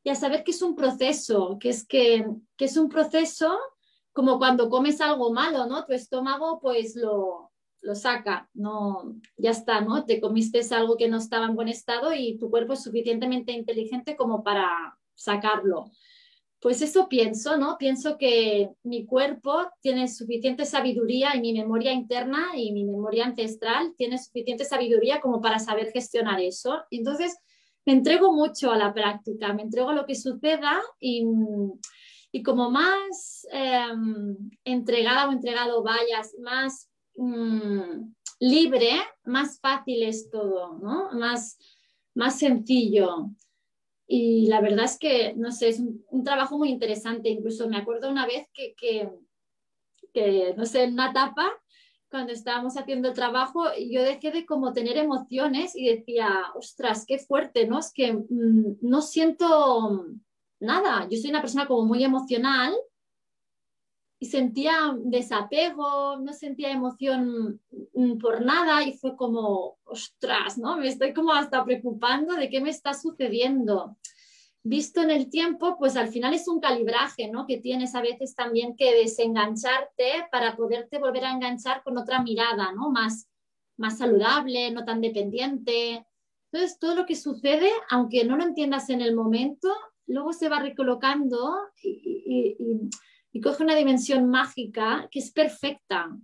[0.03, 2.25] y a saber que es un proceso, que es, que,
[2.57, 3.57] que es un proceso
[4.13, 5.83] como cuando comes algo malo, ¿no?
[5.83, 10.05] Tu estómago pues lo, lo saca, no, ya está, ¿no?
[10.05, 14.15] Te comiste algo que no estaba en buen estado y tu cuerpo es suficientemente inteligente
[14.15, 15.91] como para sacarlo.
[16.65, 17.77] Pues eso pienso, ¿no?
[17.77, 23.93] Pienso que mi cuerpo tiene suficiente sabiduría y mi memoria interna y mi memoria ancestral
[23.95, 26.81] tiene suficiente sabiduría como para saber gestionar eso.
[26.89, 27.37] Entonces,
[27.85, 31.23] me entrego mucho a la práctica, me entrego a lo que suceda y,
[32.43, 38.89] como más em, entregada o entregado vayas, más mm, libre,
[39.23, 41.11] más fácil es todo, ¿no?
[41.11, 41.59] Más,
[42.15, 43.29] más sencillo.
[44.07, 47.29] Y la verdad es que, no sé, es un, trabajo muy interesante.
[47.29, 48.75] Incluso me acuerdo una vez que,
[50.13, 51.51] que, no sé, en una etapa
[52.09, 57.19] cuando estábamos haciendo el trabajo, yo dejé de como tener emociones y decía, ostras, qué
[57.19, 57.79] fuerte, ¿no?
[57.79, 60.05] Es que mm, no siento
[60.59, 62.73] nada, yo soy una persona como muy emocional
[64.25, 67.61] y sentía desapego, no sentía emoción
[67.93, 70.77] mm, por nada y fue como, ostras, ¿no?
[70.77, 73.95] Me estoy como hasta preocupando de qué me está sucediendo
[74.63, 77.45] visto en el tiempo, pues al final es un calibraje, ¿no?
[77.45, 82.71] Que tienes a veces también que desengancharte para poderte volver a enganchar con otra mirada,
[82.71, 82.89] ¿no?
[82.89, 83.29] Más,
[83.77, 86.07] más saludable, no tan dependiente.
[86.51, 89.71] Entonces, todo lo que sucede, aunque no lo entiendas en el momento,
[90.07, 92.57] luego se va recolocando y,
[93.41, 96.17] coge una dimensión mágica que es perfecta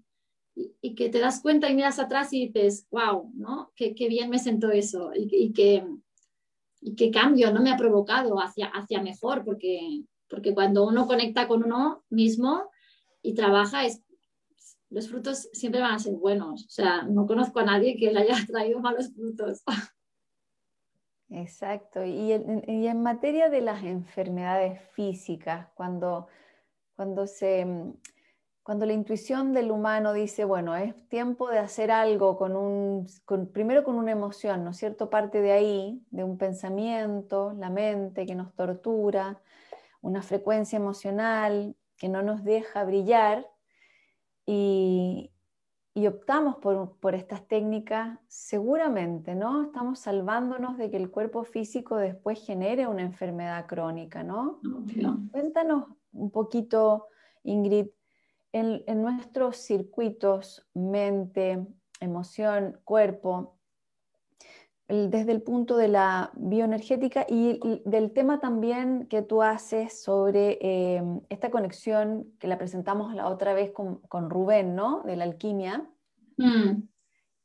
[0.56, 3.72] y, que te das cuenta y miras atrás y dices, wow, ¿no?
[3.76, 5.86] Qué, bien me siento eso y, que
[6.82, 11.48] y qué cambio no me ha provocado hacia, hacia mejor, porque, porque cuando uno conecta
[11.48, 12.70] con uno mismo
[13.22, 13.84] y trabaja,
[14.90, 16.66] los frutos siempre van a ser buenos.
[16.66, 19.64] O sea, no conozco a nadie que le haya traído malos frutos.
[21.30, 22.04] Exacto.
[22.04, 22.32] Y
[22.68, 26.28] y en materia de las enfermedades físicas, cuando,
[27.02, 27.66] cuando se
[28.62, 33.08] cuando la intuición del humano dice, bueno, es tiempo de hacer algo con un,
[33.52, 35.10] primero con una emoción, ¿no es cierto?
[35.10, 39.42] Parte de ahí, de un pensamiento, la mente que nos tortura,
[40.02, 43.48] una frecuencia emocional que no nos deja brillar
[44.46, 45.32] y,
[46.08, 49.64] optamos por, por, estas técnicas, seguramente, ¿no?
[49.64, 54.60] Estamos salvándonos de que el cuerpo físico después genere una enfermedad crónica, ¿no?
[55.32, 57.08] Cuéntanos un poquito,
[57.44, 57.88] Ingrid,
[58.54, 61.66] en, nuestros circuitos, mente,
[62.00, 63.58] emoción, cuerpo,
[64.88, 71.22] desde el punto de la bioenergética y, del tema también que tú haces sobre em,
[71.30, 75.02] esta conexión que la presentamos la otra vez con, Rubén, ¿no?
[75.04, 75.90] De la alquimia,
[76.38, 76.91] mm.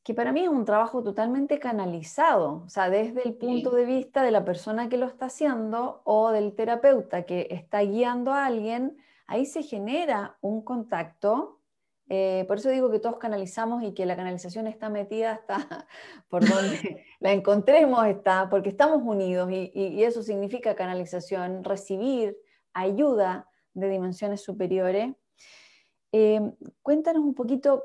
[0.06, 4.22] Que para mí es un trabajo totalmente canalizado, o sea, desde el punto de vista
[4.22, 8.96] de la persona que lo está haciendo o del terapeuta que está guiando a alguien
[9.26, 11.60] ahí se genera un contacto.
[12.08, 15.88] Eh, por eso digo que todos canalizamos y que la canalización está metida hasta
[16.28, 22.36] por donde la encontremos, está, porque estamos unidos y, eso significa canalización, recibir
[22.74, 25.16] ayuda de dimensiones superiores.
[26.12, 27.82] Eh, cuéntanos un poquito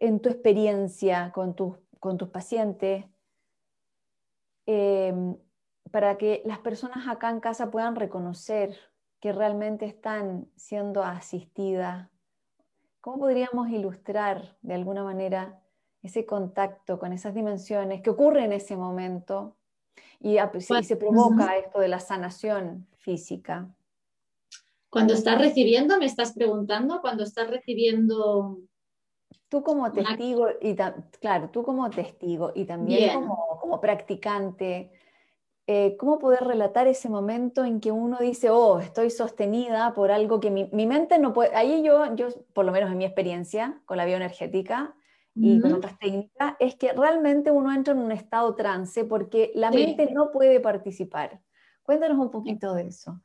[0.00, 1.54] en tu experiencia con,
[1.98, 3.04] con tus pacientes,
[4.66, 5.14] eh,
[5.90, 8.76] para que las personas acá en casa puedan reconocer
[9.20, 12.08] que realmente están siendo asistidas.
[13.00, 15.60] ¿Cómo podríamos ilustrar de alguna manera
[16.02, 19.56] ese contacto con esas dimensiones que ocurre en ese momento
[20.20, 20.36] y,
[20.82, 23.68] se provoca esto de la sanación física?
[24.90, 28.58] Cuando estás recibiendo, me estás preguntando, cuando estás recibiendo...
[29.48, 30.76] Tú como testigo, y
[31.20, 34.92] claro, tú como testigo y también como, como practicante,
[35.70, 40.40] eh, cómo poder relatar ese momento en que uno dice, oh, estoy sostenida por algo
[40.40, 43.98] que mi, mente no puede, ahí yo, yo, por lo menos en mi experiencia con
[43.98, 44.94] la bioenergética
[45.34, 49.70] y con otras técnicas, es que realmente uno entra en un estado trance porque la
[49.70, 51.40] mente no puede participar.
[51.82, 53.20] Cuéntanos un poquito de eso.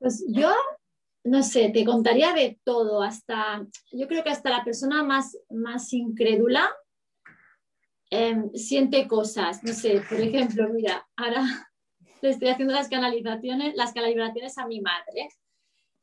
[0.00, 0.50] Pues yo,
[1.24, 5.92] no sé, te contaría de todo, hasta, yo creo que hasta la persona más, más
[5.92, 6.70] incrédula
[8.16, 9.64] Em, siente cosas.
[9.64, 11.42] No sé, por ejemplo, mira, ahora
[12.22, 15.28] le estoy haciendo las canalizaciones, las calibraciones a mi madre.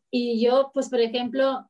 [0.09, 1.69] Y yo, pues, por ejemplo,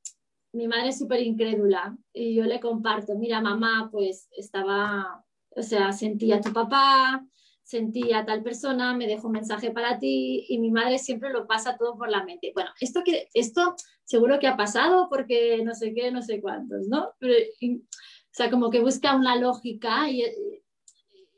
[0.52, 5.92] mi madre es súper incrédula y yo le comparto, mira, mamá, pues estaba, o sea,
[5.92, 7.24] sentía a tu papá,
[7.71, 11.47] sentía a tal persona, me dejó un mensaje para ti y mi madre siempre lo
[11.47, 12.51] pasa todo por la mente.
[12.53, 16.89] Bueno, esto, que, esto seguro que ha pasado porque no sé qué, no sé cuántos,
[16.89, 17.13] ¿no?
[17.17, 20.21] Pero, o sea, como que busca una lógica y,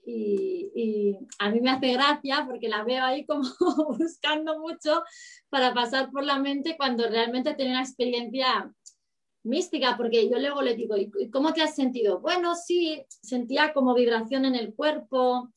[0.07, 3.43] y, a mí me hace gracia porque la veo ahí como
[3.99, 5.03] buscando mucho
[5.49, 8.73] para pasar por la mente cuando realmente tiene una experiencia
[9.43, 12.21] mística, porque yo luego le digo, ¿y cómo te has sentido?
[12.21, 15.51] Bueno, sí, sentía como vibración en el cuerpo,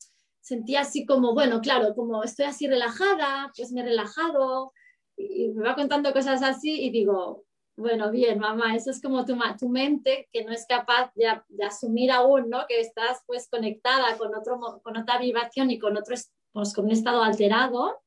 [0.47, 4.71] sentía así como, bueno, claro, como estoy así relajada, pues me he relajado
[5.17, 7.43] y me va contando cosas así y digo,
[7.75, 11.27] bueno, bien, mamá, eso es como tu, tu mente que no es capaz de,
[11.65, 12.65] asumir aún, ¿no?
[12.65, 16.15] Que estás pues conectada con, otro, con otra vibración y con otro,
[16.53, 17.99] pues, con un estado alterado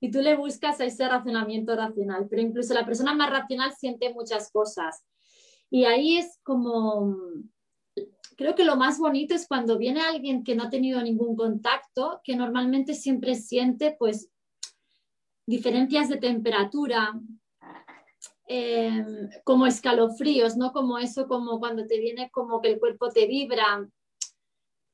[0.00, 4.12] y tú le buscas a ese razonamiento racional, pero incluso la persona más racional siente
[4.12, 5.04] muchas cosas.
[5.70, 7.16] Y ahí es como,
[8.36, 12.20] creo que lo más bonito es cuando viene alguien que no ha tenido ningún contacto,
[12.22, 14.30] que normalmente siempre siente pues
[15.46, 17.12] diferencias de temperatura,
[18.48, 20.72] Em, como escalofríos, ¿no?
[20.72, 23.88] Como eso, como cuando te viene como que el cuerpo te vibra.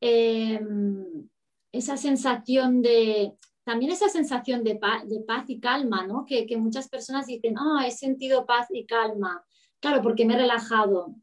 [0.01, 1.29] Em,
[1.71, 5.05] esa sensación de, también esa sensación de paz,
[5.49, 6.25] y calma, ¿no?
[6.27, 9.45] Que, muchas personas dicen, ah, he sentido paz y calma.
[9.81, 11.15] Claro, porque me he relajado.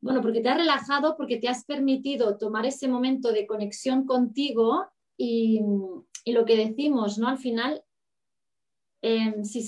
[0.00, 4.86] Bueno, porque te has relajado, porque te has permitido tomar ese momento de conexión contigo
[5.16, 5.60] y,
[6.24, 7.28] y lo que decimos, ¿no?
[7.28, 7.82] Al final,
[9.00, 9.64] Em, si,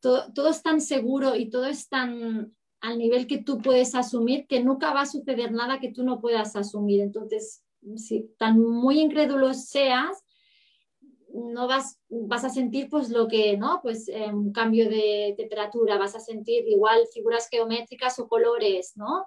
[0.00, 4.60] todo, es tan seguro y todo es tan al nivel que tú puedes asumir que
[4.60, 7.00] nunca va a suceder nada que tú no puedas asumir.
[7.00, 7.62] Entonces,
[7.96, 10.24] si tan muy incrédulo seas,
[11.32, 13.80] no vas, vas a sentir pues lo que, ¿no?
[13.82, 19.26] Pues em, un cambio de temperatura, vas a sentir igual figuras geométricas o colores, ¿no?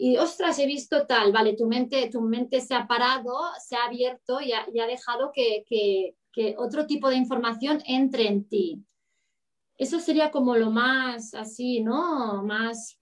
[0.00, 3.86] Y ostras, he visto tal, vale, tu mente, tu mente se ha parado, se ha
[3.86, 8.84] abierto y ha, ha dejado que, que, que otro tipo de información entre en ti.
[9.76, 12.44] Eso sería como lo más así, ¿no?
[12.44, 12.98] Más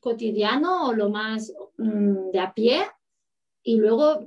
[0.00, 2.86] cotidiano o lo más mm, de a pie.
[3.62, 4.26] Y luego,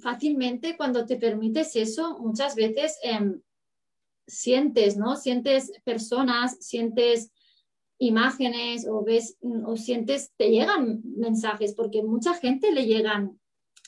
[0.00, 3.40] fácilmente, cuando te permites eso, muchas veces em,
[4.26, 5.16] sientes, ¿no?
[5.16, 7.32] Sientes personas, sientes
[7.98, 13.38] imágenes o ves o sientes, te llegan mensajes, porque mucha gente le llegan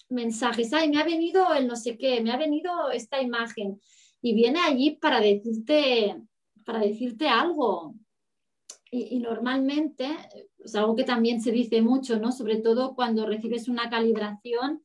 [0.09, 3.81] mensajes, ay, me ha venido el no sé qué, me ha venido esta imagen
[4.23, 6.17] y viene allí para decirte,
[6.65, 7.95] para decirte algo.
[8.91, 10.09] Y, normalmente,
[10.65, 12.33] es algo que también se dice mucho, ¿no?
[12.33, 14.83] Sobre todo cuando recibes una calibración,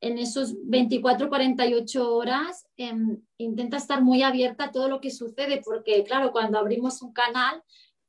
[0.00, 5.62] en esos 24, 48 horas, em, intenta estar muy abierta a todo lo que sucede,
[5.64, 7.62] porque claro, cuando abrimos un canal,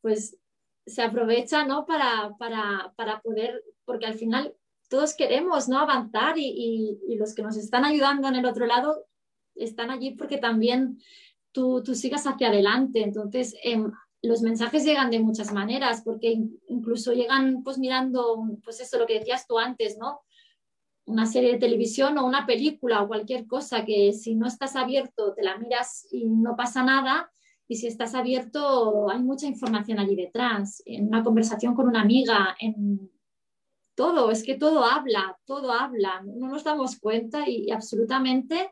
[0.06, 0.38] pues
[0.86, 1.88] se aprovecha, ¿no?
[1.88, 4.56] Para, para, para poder, porque al final
[4.88, 5.80] todos queremos ¿no?
[5.80, 9.04] avanzar y, los que nos están ayudando en el otro lado
[9.56, 11.00] están allí porque también
[11.52, 13.02] tú, tú sigas hacia adelante.
[13.02, 13.92] Entonces, em,
[14.22, 16.38] los mensajes llegan de muchas maneras porque
[16.68, 20.22] incluso llegan pues mirando, pues eso, lo que decías tú antes, ¿no?
[21.08, 25.34] Una serie de televisión o una película o cualquier cosa que si no estás abierto
[25.34, 27.32] te la miras y no pasa nada,
[27.68, 30.84] y si estás abierto, hay mucha información allí detrás.
[30.86, 33.12] En una conversación con una amiga, en
[33.96, 38.72] todo, es que todo habla, todo habla, no nos damos cuenta y, absolutamente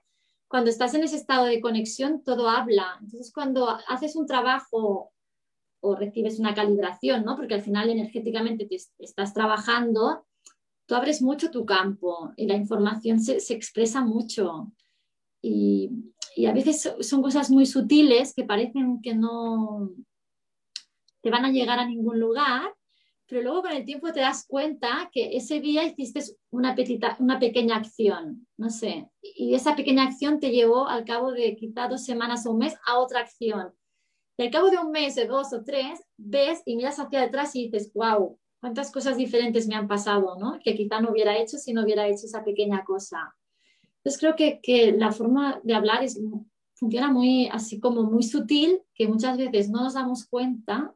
[0.54, 3.00] cuando estás en ese estado de conexión, todo habla.
[3.02, 5.12] Entonces, cuando haces un trabajo
[5.80, 7.36] o recibes una calibración, ¿no?
[7.36, 10.28] porque al final energéticamente te estás trabajando,
[10.86, 14.72] tú abres mucho tu campo y la información se, expresa mucho.
[15.42, 15.90] Y,
[16.36, 19.92] y, a veces son cosas muy sutiles que parecen que no
[21.22, 22.74] te van a llegar a ningún lugar,
[23.28, 26.76] pero luego con el tiempo te das cuenta que ese día hiciste una,
[27.20, 31.88] una pequeña acción, no sé, y esa pequeña acción te llevó al cabo de quizá
[31.88, 33.74] dos semanas o un mes a otra acción.
[34.38, 37.56] Y al cabo de un mes, de dos o tres, ves y miras hacia detrás
[37.56, 40.60] y dices, wow, cuántas cosas diferentes me han pasado, ¿no?
[40.64, 43.36] Que quizá no hubiera hecho si no hubiera hecho esa pequeña cosa.
[44.04, 46.06] Entonces creo que, que la forma de hablar
[46.74, 50.94] funciona muy así como muy sutil, que muchas veces no nos damos cuenta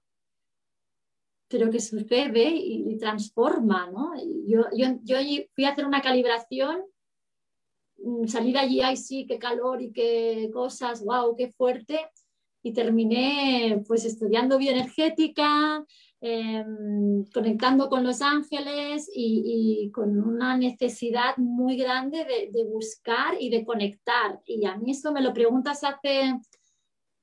[1.48, 4.14] pero que sucede y, transforma, ¿no?
[4.48, 5.18] Yo, yo, yo,
[5.56, 6.84] fui a hacer una calibración,
[7.98, 12.10] mm, salí de allí, ay sí, qué calor y qué cosas, wow, qué fuerte,
[12.64, 15.86] y terminé pues estudiando bioenergética,
[16.20, 23.66] em, conectando con los ángeles y, con una necesidad muy grande de, buscar y de
[23.66, 24.40] conectar.
[24.46, 26.36] Y a mí esto me lo preguntas hace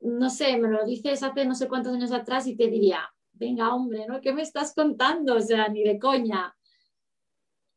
[0.00, 3.00] no sé, me lo dices hace no sé cuántos años atrás y te diría,
[3.32, 4.20] venga hombre, ¿no?
[4.20, 5.36] ¿Qué me estás contando?
[5.36, 6.54] O sea, ni de coña.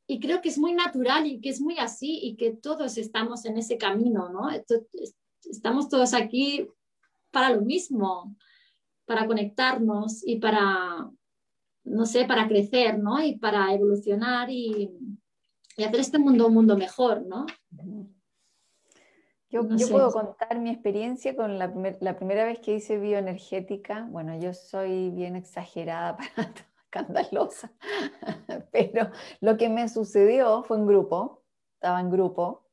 [0.07, 3.45] Y creo que es muy natural y que es muy así y que todos estamos
[3.45, 4.49] en ese camino, ¿no?
[5.43, 6.68] Estamos todos aquí
[7.32, 8.36] para lo mismo,
[9.08, 11.10] para conectarnos y para,
[11.86, 13.24] no sé, para crecer, ¿no?
[13.24, 14.91] Y para evolucionar y,
[15.78, 17.45] hacer este mundo un mundo mejor, ¿no?
[19.49, 21.72] Yo, puedo contar mi experiencia con la,
[22.18, 24.05] primera vez que hice bioenergética.
[24.10, 26.53] Bueno, yo soy bien exagerada, para,
[26.84, 27.72] escandalosa,
[28.72, 31.43] pero lo que me sucedió fue en grupo,
[31.76, 32.66] estaba en grupo.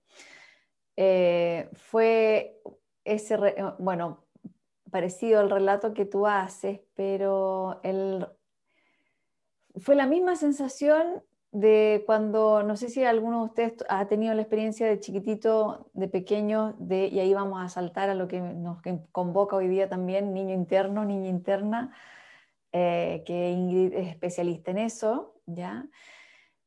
[0.97, 2.61] Eh, fue
[3.05, 3.37] ese,
[3.79, 4.24] bueno,
[4.95, 8.29] parecido al relato que tú haces, pero el,
[9.75, 14.43] fue la misma sensación de cuando, no sé si alguno de ustedes ha tenido la
[14.43, 18.79] experiencia de chiquitito, de pequeño, de, y ahí vamos a saltar a lo que nos
[19.11, 21.93] convoca hoy día también, niño interno, niña interna,
[22.71, 25.89] eh, que Ingrid es especialista en eso, ¿ya?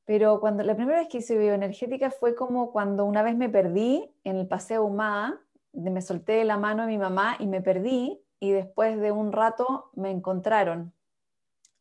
[0.04, 4.14] Pero cuando la primera vez que hice bioenergética fue como cuando una vez me perdí
[4.26, 5.40] en el paseo Humada,
[5.74, 9.32] me solté de la mano de mi mamá y me perdí, y después de un
[9.32, 10.94] rato me encontraron.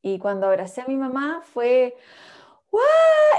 [0.03, 1.97] Y cuando abracé a mi mamá fue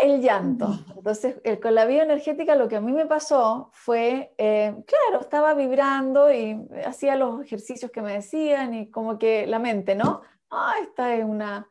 [0.02, 0.68] el llanto.
[0.95, 6.32] Entonces, con la bioenergética lo que a mí me pasó fue, eh, claro, estaba vibrando
[6.32, 10.22] y hacía los ejercicios que me decían y como que la mente, ¿no?
[10.50, 11.68] Ah, esta es una...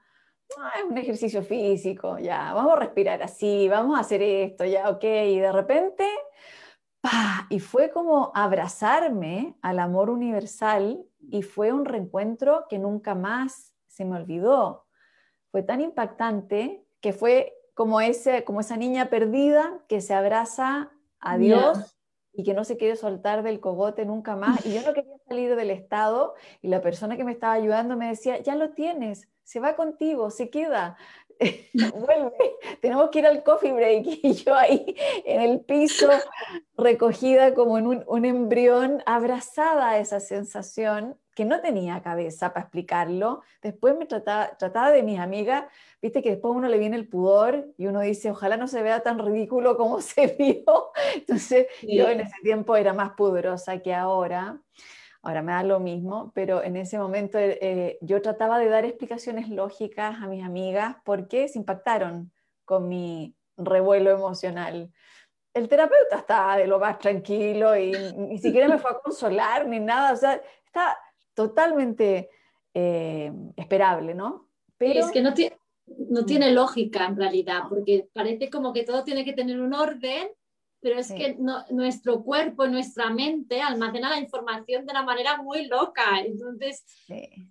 [0.58, 4.88] Ah, es un ejercicio físico, ya, vamos a respirar así, vamos a hacer esto, ya,
[4.90, 6.08] ok, y de repente,
[7.10, 7.46] ¡pah!
[7.50, 14.04] y fue como abrazarme al amor universal y fue un reencuentro que nunca más se
[14.04, 14.86] me olvidó.
[15.50, 20.90] Fue tan impactante que fue como, ese, como esa niña perdida que se abraza
[21.20, 21.96] a Dios
[22.32, 24.64] y que no se quiere soltar del cogote nunca más.
[24.66, 28.08] Y yo no quería salir del estado y la persona que me estaba ayudando me
[28.08, 30.96] decía, ya lo tienes, se va contigo, se queda.
[31.94, 36.08] vuelve, tenemos que ir al coffee break y yo ahí en el piso
[36.76, 42.62] recogida como en un, un embrión, abrazada a esa sensación que no tenía cabeza para
[42.64, 43.42] explicarlo.
[43.60, 45.66] Después me trataba, trataba de mis amigas,
[46.00, 49.00] viste que después uno le viene el pudor y uno dice, ojalá no se vea
[49.00, 50.92] tan ridículo como se vio.
[51.14, 54.58] Entonces yo en ese tiempo era más pudorosa que ahora.
[55.26, 58.84] Ahora me da lo mismo, pero en ese momento eh, eh, yo trataba de dar
[58.84, 62.30] explicaciones lógicas a mis amigas porque se impactaron
[62.64, 64.92] con mi revuelo emocional.
[65.52, 69.80] El terapeuta estaba de lo más tranquilo y ni siquiera me fue a consolar ni
[69.80, 70.96] nada, o sea, está
[71.34, 72.30] totalmente
[72.72, 74.48] eh, esperable, ¿no?
[74.78, 75.00] Pero...
[75.00, 75.34] Es que no,
[76.08, 76.26] no mm.
[76.26, 80.28] tiene lógica en realidad, porque parece como que todo tiene que tener un orden,
[80.86, 81.36] pero es que
[81.70, 86.20] nuestro cuerpo, nuestra mente almacena la información de una manera muy loca.
[86.24, 86.84] Entonces,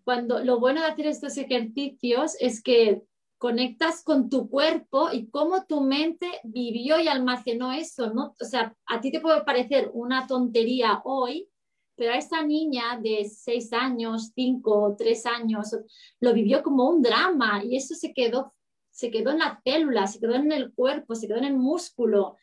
[0.05, 3.01] cuando lo bueno de hacer estos ejercicios es que
[3.37, 8.37] conectas con tu cuerpo y cómo tu mente vivió y almacenó eso, ¿no?
[8.39, 11.49] O sea, a ti te puede parecer una tontería hoy,
[11.97, 15.75] pero a esa niña de seis años, cinco, tres años,
[16.21, 18.53] lo vivió como un drama y eso se quedó,
[18.91, 22.37] se quedó en la célula, se quedó en el cuerpo, se quedó en el músculo.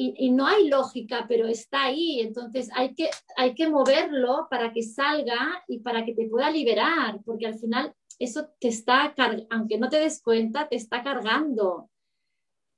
[0.00, 2.20] Y, no hay lógica, pero está ahí.
[2.20, 7.20] Entonces hay que, hay que moverlo para que salga y para que te pueda liberar,
[7.24, 9.12] porque al final eso te está,
[9.50, 11.90] aunque no te des cuenta, te está cargando.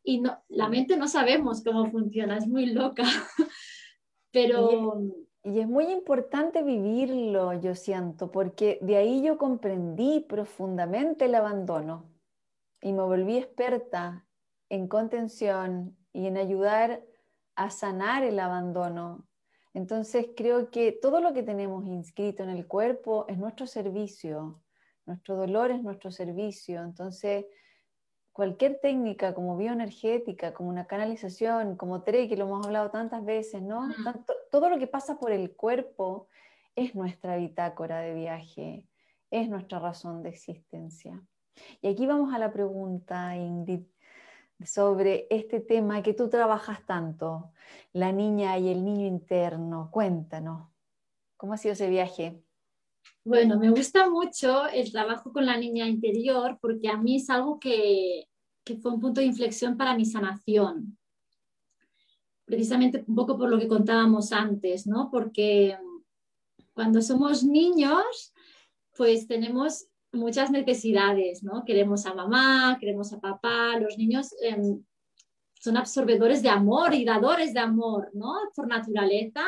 [0.02, 3.04] Y no, la mente no sabemos cómo funciona, es muy loca.
[4.32, 5.02] Pero...
[5.42, 12.10] Y es muy importante vivirlo, yo siento, porque de ahí yo comprendí profundamente el abandono
[12.80, 14.26] y me volví experta
[14.70, 17.02] en contención y en ayudar
[17.60, 19.28] a sanar el abandono.
[19.74, 24.62] Entonces creo que todo lo que tenemos inscrito en el cuerpo es nuestro servicio,
[25.04, 26.82] nuestro dolor es nuestro servicio.
[26.82, 27.44] Entonces
[28.32, 33.60] cualquier técnica como bioenergética, como una canalización, como TRE, que lo hemos hablado tantas veces,
[33.60, 33.90] ¿no?
[34.50, 36.28] todo lo que pasa por el cuerpo
[36.74, 38.88] es nuestra bitácora de viaje,
[39.30, 41.22] es nuestra razón de existencia.
[41.82, 43.82] Y aquí vamos a la pregunta, Ingrid,
[44.64, 47.52] sobre este tema que tú trabajas tanto,
[47.92, 49.88] la niña y el niño interno.
[49.90, 50.68] Cuéntanos,
[51.36, 52.42] ¿cómo ha sido ese viaje?
[53.24, 57.58] Bueno, me gusta mucho el trabajo con la niña interior porque a mí es algo
[57.60, 58.26] que,
[58.80, 60.96] fue un punto de inflexión para mi sanación.
[62.44, 65.10] Precisamente un poco por lo que contábamos antes, ¿no?
[65.10, 65.76] Porque
[66.72, 68.32] cuando somos niños,
[68.96, 71.64] pues tenemos muchas necesidades, ¿no?
[71.64, 74.82] Queremos a mamá, queremos a papá, los niños em,
[75.60, 78.34] son absorbedores de amor y dadores de amor, ¿no?
[78.54, 79.44] Por naturaleza.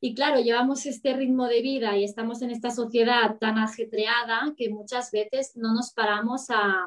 [0.00, 4.70] Y claro, llevamos este ritmo de vida y estamos en esta sociedad tan ajetreada que
[4.70, 6.86] muchas veces no nos paramos a,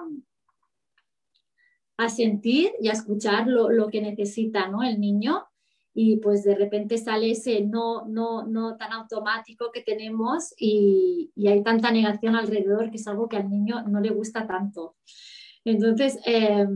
[1.97, 4.83] a sentir y a escuchar lo, lo que necesita ¿no?
[4.83, 5.47] el niño
[5.93, 11.47] y pues de repente sale ese no, no, no tan automático que tenemos y, y,
[11.47, 14.95] hay tanta negación alrededor que es algo que al niño no le gusta tanto.
[15.65, 16.67] Entonces, eh,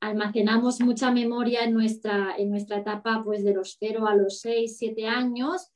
[0.00, 4.76] almacenamos mucha memoria en nuestra, en nuestra etapa pues de los 0 a los 6,
[4.78, 5.68] 7 años,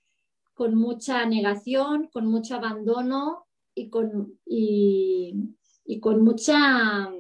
[0.55, 5.35] con mucha negación, con mucho abandono y con, y,
[5.85, 7.11] y con mucha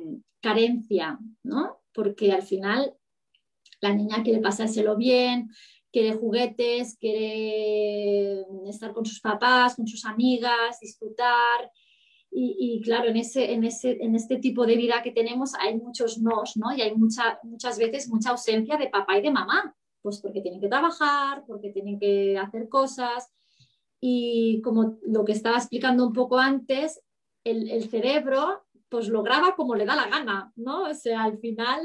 [0.40, 1.78] carencia, ¿no?
[1.92, 2.94] Porque al final
[3.84, 5.50] la niña quiere pasárselo bien,
[5.92, 11.70] quiere juguetes, quiere estar con sus papás, con sus amigas, disfrutar.
[12.36, 16.18] Y, claro, en, ese, en, ese, en este tipo de vida que tenemos hay muchos
[16.18, 16.74] nos, ¿no?
[16.76, 20.60] Y hay mucha, muchas veces mucha ausencia de papá y de mamá, pues porque tienen
[20.60, 23.30] que trabajar, porque tienen que hacer cosas.
[24.00, 27.00] Y como lo que estaba explicando un poco antes,
[27.44, 28.63] el cerebro
[28.94, 30.84] pues lo graba como le da la gana, ¿no?
[30.84, 31.80] O sea, al final,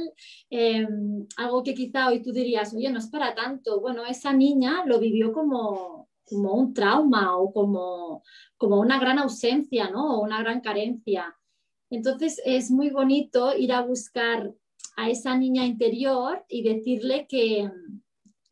[0.47, 4.85] em, algo que quizá hoy tú dirías, oye, no es para tanto, bueno, esa niña
[4.85, 8.21] lo vivió como, como un trauma o como,
[8.57, 10.17] como una gran ausencia, ¿no?
[10.17, 11.35] O una gran carencia.
[11.89, 14.53] Entonces es muy bonito ir a buscar
[14.95, 17.71] a esa niña interior y decirle que,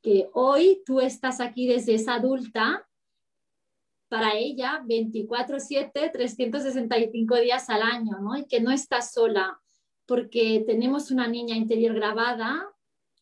[0.01, 2.86] que hoy tú estás aquí desde esa adulta
[4.09, 8.37] para ella 24/7, 365 días al año, ¿no?
[8.37, 9.59] Y que no está sola,
[10.05, 12.69] porque tenemos una niña interior grabada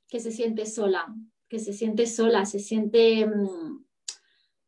[0.07, 1.07] que se siente sola,
[1.49, 3.86] que se siente sola, se siente mm,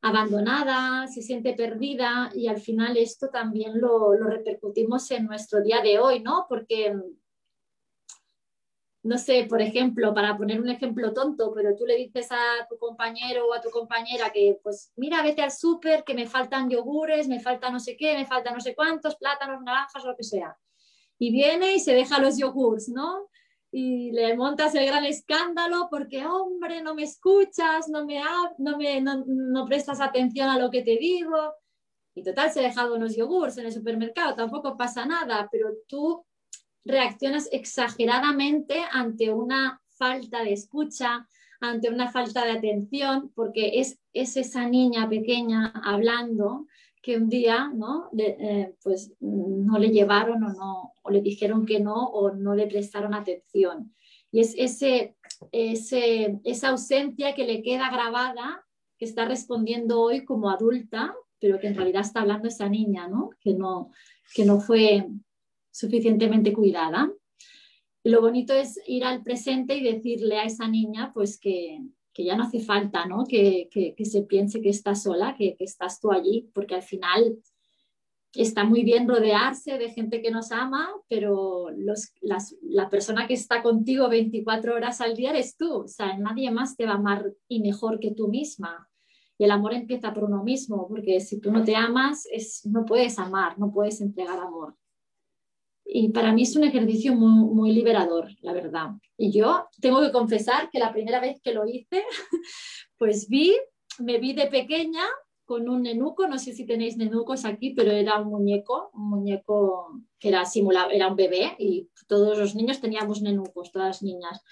[0.01, 5.81] abandonada, se siente perdida y al final esto también lo, lo repercutimos en nuestro día
[5.81, 6.45] de hoy, ¿no?
[6.49, 6.95] Porque
[9.07, 12.77] no sé, por ejemplo, para poner un ejemplo tonto, pero tú le dices a tu
[12.77, 17.29] compañero o a tu compañera que, pues, mira, vete al súper, que me faltan yogures,
[17.29, 20.57] me falta no sé qué, me falta no sé cuántos, plátanos, naranjas, lo que sea.
[21.17, 23.29] Y viene y se deja los yogures, ¿no?
[23.71, 28.21] Y le montas el gran escándalo porque, hombre, no me escuchas, no me,
[28.57, 31.53] no me no, prestas atención a lo que te digo.
[32.13, 36.25] Y total, se ha dejado unos yogures en el supermercado, tampoco pasa nada, pero tú
[36.85, 41.27] reaccionas exageradamente ante una falta de escucha,
[41.59, 46.67] ante una falta de atención, porque es, es esa niña pequeña hablando
[47.01, 48.09] que un día ¿no?
[48.17, 52.67] Eh, pues, no le llevaron o, no, o le dijeron que no o no le
[52.67, 53.93] prestaron atención.
[54.31, 55.15] Y es ese,
[55.51, 58.65] ese, esa ausencia que le queda grabada,
[58.97, 63.29] que está respondiendo hoy como adulta, pero que en realidad está hablando esa niña, ¿no?
[63.39, 63.91] Que, no,
[64.33, 65.07] que no fue
[65.77, 67.11] suficientemente cuidada.
[68.03, 71.79] Lo bonito es ir al presente y decirle a esa niña pues que,
[72.17, 73.25] ya no hace falta ¿no?
[73.25, 73.69] Que,
[74.03, 77.37] se piense que está sola, que, estás tú allí, porque al final
[78.33, 83.61] está muy bien rodearse de gente que nos ama, pero los, la persona que está
[83.61, 87.33] contigo 24 horas al día eres tú, o sea, nadie más te va a amar
[87.47, 88.89] y mejor que tú misma.
[89.37, 92.85] Y el amor empieza por uno mismo, porque si tú no te amas, es, no
[92.85, 94.75] puedes amar, no puedes entregar amor.
[95.89, 98.89] Y para mí es un ejercicio muy, muy liberador, la verdad.
[99.17, 102.03] Y yo tengo que confesar que la primera vez que lo hice,
[102.97, 103.55] pues vi,
[103.99, 105.03] me vi de pequeña
[105.45, 110.01] con un nenuco, no sé si tenéis nenucos aquí, pero era un muñeco, un muñeco
[110.19, 114.43] que era simulado, era un bebé y todos los niños teníamos nenucos, todas las niñas.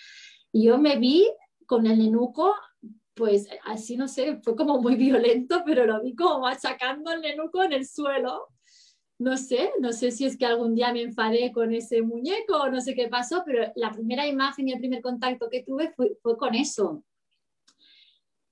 [0.54, 1.30] Y yo me vi
[1.66, 2.56] con el nenuco,
[3.14, 7.62] pues así no sé, fue como muy violento, pero lo vi como machacando el nenuco
[7.62, 8.48] en el suelo
[9.18, 12.70] no sé, no sé si es que algún día me enfadé con ese muñeco o
[12.70, 16.38] no sé qué pasó, pero la primera imagen y el primer contacto que tuve fue,
[16.38, 17.03] con eso.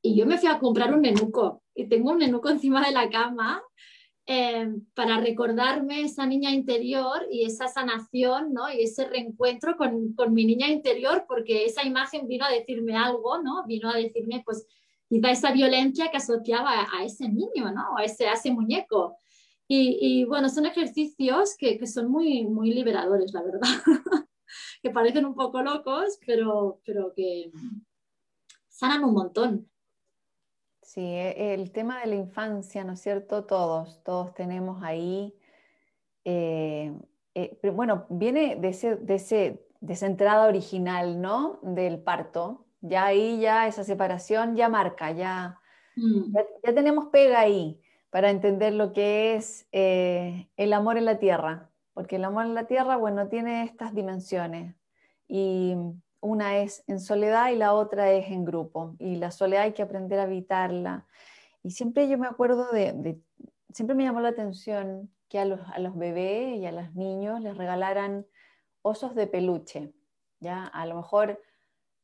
[0.01, 3.09] Y yo me fui a comprar un nenuco y tengo un nenuco encima de la
[3.09, 3.61] cama
[4.25, 8.71] eh, para recordarme esa niña interior y esa sanación, ¿no?
[8.71, 13.65] Y ese reencuentro con, mi niña interior, porque esa imagen vino a decirme algo, ¿no?
[13.65, 14.65] Vino a decirme, pues,
[15.09, 17.97] quizá esa violencia que asociaba a, ese niño, ¿no?
[17.97, 19.17] A ese, a ese muñeco.
[19.75, 23.61] Y, bueno, son ejercicios que, que, son muy, muy liberadores, la verdad,
[24.83, 27.51] que parecen un poco locos, pero, pero que
[28.69, 29.69] sanan un montón.
[30.83, 33.45] Sí, e, el tema de la infancia, ¿no es cierto?
[33.45, 35.33] Todos, todos tenemos ahí,
[36.23, 36.93] eh,
[37.33, 41.59] eh, pero bueno, viene de, ese, de, ese, de esa entrada original, ¿no?
[41.63, 42.67] Del parto.
[42.81, 45.59] Ya ahí, ya esa separación ya marca, ya,
[45.95, 46.31] mm.
[46.31, 47.82] ya, ya tenemos pega ahí
[48.13, 52.53] para entender lo que es eh, el amor en la tierra, porque el amor en
[52.53, 54.75] la tierra, bueno, tiene estas dimensiones
[55.27, 55.75] y
[56.21, 59.81] una es en soledad y la otra es en grupo, y la soledad hay que
[59.81, 61.07] aprender a evitarla
[61.63, 63.19] Y siempre yo me acuerdo de,
[63.71, 67.41] siempre me llamó la atención que a los, a los bebés y a los niños
[67.41, 68.27] les regalaran
[68.83, 69.91] osos de peluche.
[70.39, 70.67] ¿ya?
[70.67, 71.41] A lo mejor,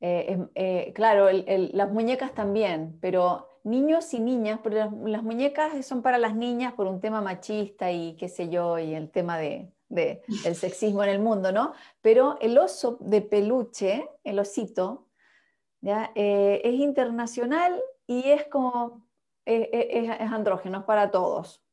[0.01, 6.18] eh, eh, claro, las muñecas también, pero niños y niñas, porque las, muñecas son para
[6.18, 10.56] las niñas por un tema machista y qué sé yo, y el tema de, del
[10.56, 11.74] sexismo en el mundo, ¿no?
[12.02, 15.08] Pero el oso de peluche, el osito,
[15.82, 16.12] ¿ya?
[16.16, 19.08] Eh, es internacional y es como,
[19.46, 21.64] es, es andrógeno, es para todos.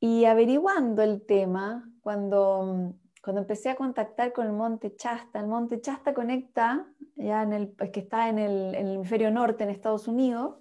[0.00, 5.80] Y averiguando el tema, cuando cuando empecé a contactar con el Monte Chasta, el Monte
[5.80, 10.56] Chasta conecta, ya en el, que está en el, hemisferio norte en Estados Unidos,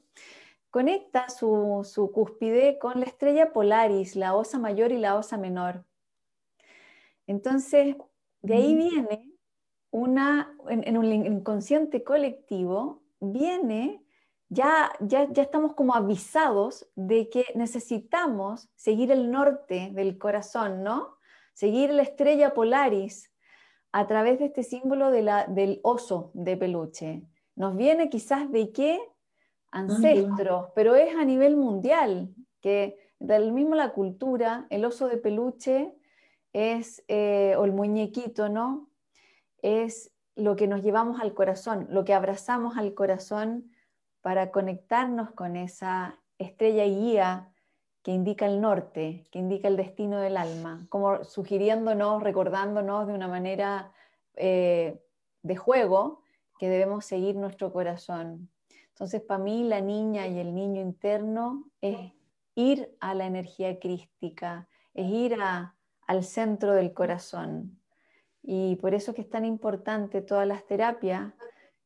[0.71, 5.85] conecta su, su, cúspide con la estrella Polaris, la osa mayor y la osa menor.
[7.27, 7.95] Entonces,
[8.41, 8.77] de ahí mm.
[8.77, 9.31] viene
[9.91, 14.03] una, en, un inconsciente colectivo, viene,
[14.49, 21.17] ya, ya, ya estamos como avisados de que necesitamos seguir el norte del corazón, ¿no?
[21.53, 23.31] seguir la estrella Polaris
[23.91, 27.23] a través de este símbolo del oso de peluche.
[27.55, 28.99] Nos viene quizás de qué
[29.71, 35.93] ancestros, pero es a nivel mundial, que del mismo la cultura, el oso de peluche
[36.53, 38.89] es, eh, o el muñequito, ¿no?
[39.61, 43.71] Es lo que nos llevamos al corazón, lo que abrazamos al corazón
[44.21, 47.51] para conectarnos con esa estrella guía
[48.03, 53.27] que indica el norte, que indica el destino del alma, como sugiriéndonos, recordándonos de una
[53.27, 53.91] manera
[54.35, 54.99] eh,
[55.43, 56.23] de juego
[56.59, 58.49] que debemos seguir nuestro corazón.
[59.01, 61.97] Entonces, para mí, la niña y el niño interno es
[62.53, 65.37] ir a la energía crística, es ir
[66.05, 67.79] al centro del corazón.
[68.43, 71.33] Y por eso es que es tan importante todas las terapias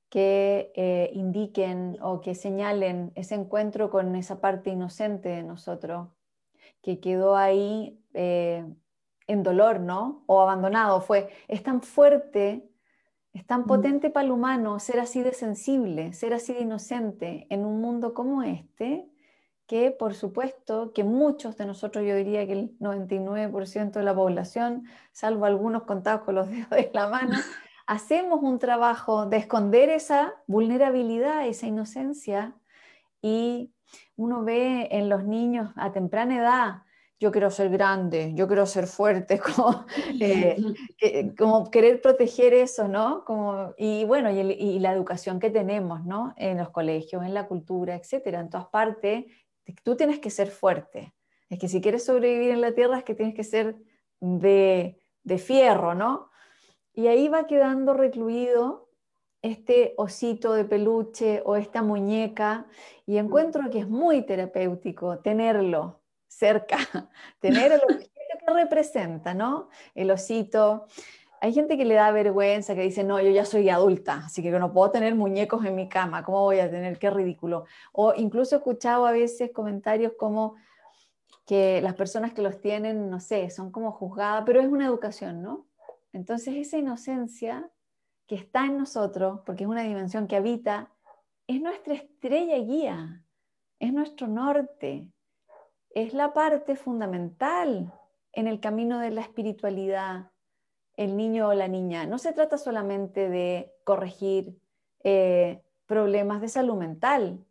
[0.10, 6.10] que eh, indiquen o que señalen ese encuentro con esa parte inocente de nosotros,
[6.82, 8.66] que quedó ahí eh,
[9.28, 10.26] en dolor, ¿no?
[10.26, 11.00] O abandonado.
[11.00, 12.70] Fue, es tan fuerte,
[13.36, 13.68] es tan mm.
[13.68, 18.14] potente para el humano ser así de sensible, ser así de inocente en un mundo
[18.14, 19.08] como este,
[19.68, 24.86] que por supuesto que muchos de nosotros, yo diría que el 99% de la población,
[25.12, 27.36] salvo algunos contados con los dedos de la mano,
[27.88, 32.56] hacemos un trabajo de esconder esa vulnerabilidad, esa inocencia
[33.22, 33.74] y
[34.16, 36.84] uno ve en los niños a temprana edad,
[37.20, 39.86] yo quiero ser grande, yo quiero ser fuerte, como,
[40.20, 40.58] eh,
[41.38, 43.24] como querer proteger eso, ¿no?
[43.26, 46.34] Como, y bueno, y, la educación que tenemos, ¿no?
[46.38, 49.26] En los colegios, en la cultura, etcétera, en todas partes,
[49.84, 51.14] tú tienes que ser fuerte.
[51.50, 53.78] Es que si quieres sobrevivir en la tierra es que tienes que ser
[54.20, 56.30] de, de fierro, ¿no?
[56.94, 58.90] Y ahí va quedando recluido
[59.42, 62.66] este osito de peluche o esta muñeca
[63.06, 66.02] y encuentro que es muy terapéutico tenerlo
[66.36, 66.78] cerca,
[67.40, 68.10] tener el objeto
[68.46, 69.70] que representa, ¿no?
[69.94, 70.88] El osito.
[71.42, 74.52] Hay gente que le da vergüenza, que dice, no, yo ya soy adulta, así que
[74.52, 76.98] no puedo tener muñecos en mi cama, ¿cómo voy a tener?
[76.98, 77.66] Qué ridículo.
[77.92, 80.56] O incluso he escuchado a veces comentarios como
[81.46, 85.42] que las personas que los tienen, no sé, son como juzgadas, pero es una educación,
[85.42, 85.68] ¿no?
[86.12, 87.70] Entonces esa inocencia
[88.28, 90.92] que está en nosotros, porque es una dimensión que habita,
[91.48, 93.24] es nuestra estrella guía,
[93.80, 95.12] es nuestro norte,
[95.96, 97.92] es la parte fundamental
[98.34, 100.30] en el camino de la espiritualidad,
[100.98, 102.06] el niño o la niña.
[102.06, 104.60] No se trata solamente de corregir
[105.04, 107.44] eh, problemas de salud mental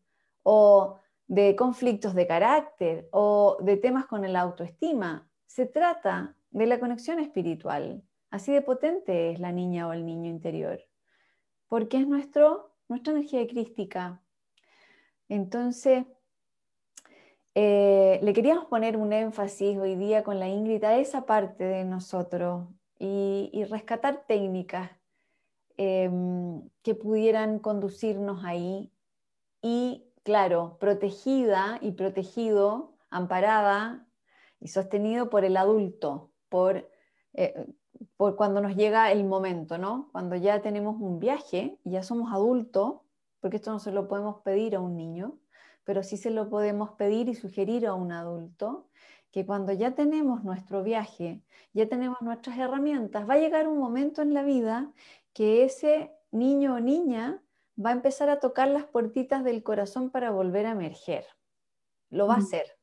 [0.43, 5.27] o de conflictos de carácter o de temas con la autoestima.
[5.47, 8.03] Se trata de la conexión espiritual.
[8.31, 10.81] Así de potente es la niña o el niño interior,
[11.67, 14.21] porque es nuestro, nuestra energía crística.
[15.29, 16.05] Entonces,
[17.55, 21.85] eh, le queríamos poner un énfasis hoy día con la Ingrid a esa parte de
[21.85, 22.67] nosotros
[22.99, 24.91] y, rescatar técnicas
[25.77, 28.93] em, que pudieran conducirnos ahí
[29.63, 34.07] y, claro, protegida y protegido, amparada
[34.61, 36.89] y sostenido por el adulto, por
[37.35, 37.67] eh,
[38.17, 40.09] por cuando nos llega el momento, ¿no?
[40.13, 43.01] Cuando ya tenemos un viaje y ya somos adultos,
[43.41, 45.39] porque esto no se lo podemos pedir a un niño,
[45.85, 48.89] pero sí se lo podemos pedir y sugerir a un adulto,
[49.31, 54.23] que cuando ya tenemos nuestro viaje, ya tenemos nuestras herramientas, va a llegar un momento
[54.23, 54.93] en la vida
[55.33, 57.43] que ese niño o niña
[57.83, 61.27] va a empezar a tocar las puertitas del corazón para volver a emerger.
[62.11, 62.79] Lo va a hacer,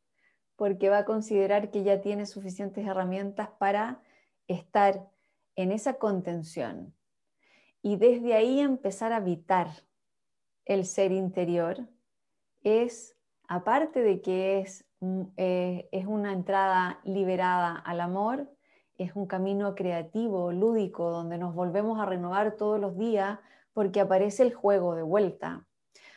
[0.58, 4.02] porque va a considerar que ya tiene suficientes herramientas para
[4.48, 5.10] estar
[5.56, 6.94] en esa contención
[7.82, 9.70] y desde ahí empezar a habitar
[10.66, 11.88] el ser interior
[12.64, 13.16] es
[13.48, 14.86] aparte de que es,
[15.38, 18.50] eh, es una entrada liberada al amor,
[18.98, 23.40] es un camino creativo, lúdico, donde nos volvemos a renovar todos los días
[23.74, 25.66] porque aparece el juego de vuelta,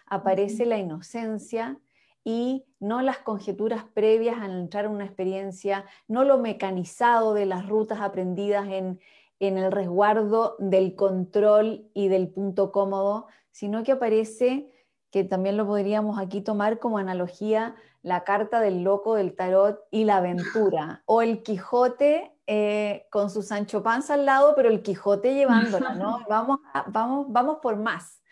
[0.06, 1.78] aparece la inocencia
[2.24, 7.68] y no las conjeturas previas al entrar en una experiencia, no lo mecanizado de las
[7.68, 9.00] rutas aprendidas en,
[9.40, 14.70] en el resguardo del control y del punto cómodo, sino que aparece,
[15.14, 20.02] que también lo podríamos aquí tomar como analogía, la carta del loco del tarot y
[20.02, 25.32] la aventura, o el Quijote eh, con su Sancho Panza al lado, pero el Quijote
[25.32, 26.18] llevándola, ¿no?
[26.28, 26.58] Vamos,
[26.88, 28.24] vamos, vamos por más.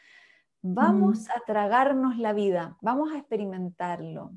[0.61, 4.33] Vamos a tragarnos la vida, vamos a experimentarlo.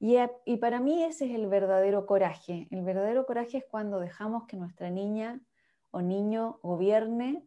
[0.00, 0.16] Y,
[0.46, 2.66] y, para mí ese es el verdadero coraje.
[2.70, 5.38] El verdadero coraje es cuando dejamos que nuestra niña
[5.90, 7.44] o niño gobierne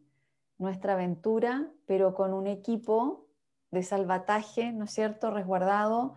[0.58, 3.27] nuestra aventura, pero con un equipo
[3.70, 6.16] de salvataje, ¿no es cierto?, resguardado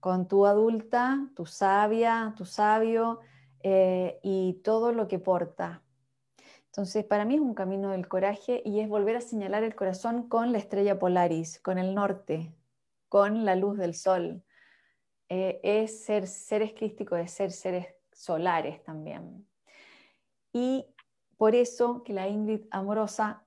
[0.00, 3.20] con tu adulta, tu sabia, tu sabio
[3.62, 5.82] eh, y todo lo que porta.
[6.66, 10.28] Entonces, para mí es un camino del coraje y es volver a señalar el corazón
[10.28, 12.54] con la estrella Polaris, con el norte,
[13.08, 14.44] con la luz del sol.
[15.28, 19.46] Eh, es ser seres crísticos, es ser seres solares también.
[20.52, 20.86] Y
[21.36, 23.44] por eso que la Ingrid amorosa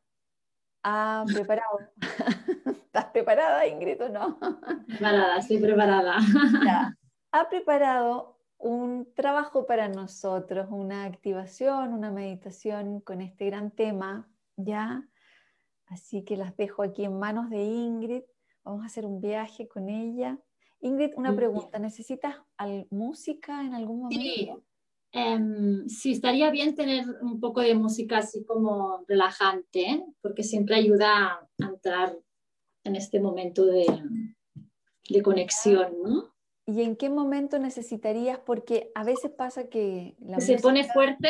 [0.83, 1.79] ha preparado.
[2.93, 4.37] ¿Estás preparada, Ingrid, o no?
[4.85, 6.17] Preparada, estoy preparada.
[7.31, 15.07] Ha preparado un trabajo para nosotros, una activación, una meditación con este gran tema, ¿ya?
[15.85, 18.23] Así que las dejo aquí en manos de Ingrid.
[18.65, 20.37] Vamos a hacer un viaje con ella.
[20.81, 21.79] Ingrid, una pregunta.
[21.79, 22.35] ¿Necesitas
[22.89, 24.21] música en algún momento?
[24.21, 24.51] Sí.
[25.13, 31.39] Em, sí, estaría bien tener un poco de música así como relajante, porque siempre ayuda
[31.61, 32.17] a entrar
[32.83, 33.85] en este momento de,
[35.09, 36.33] de conexión, ¿no?
[36.65, 38.39] ¿Y en qué momento necesitarías?
[38.39, 40.15] Porque a veces pasa que...
[40.19, 41.29] La ¿Se pone fuerte?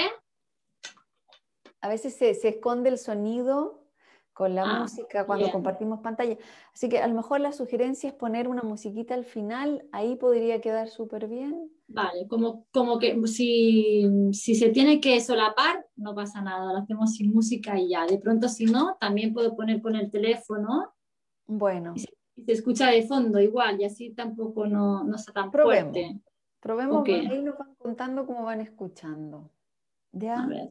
[1.80, 3.82] A veces se, se, esconde el sonido
[4.34, 6.38] con la ah, música cuando compartimos pantalla.
[6.74, 10.62] Así que a lo mejor la sugerencia es poner una musiquita al final, ahí podría
[10.62, 11.72] quedar súper bien.
[11.88, 17.14] Vale, como, como que si, si, se tiene que solapar, no pasa nada, lo hacemos
[17.14, 18.06] sin música y ya.
[18.06, 20.94] De pronto si no, también puedo poner con el teléfono.
[21.52, 21.94] Bueno
[22.46, 25.94] se escucha de fondo igual y así tampoco no, no está tan Probemos.
[25.94, 26.20] fuerte.
[26.60, 29.52] Probemos, ahí nos van contando cómo van escuchando.
[30.12, 30.44] ¿Ya?
[30.44, 30.70] A ver.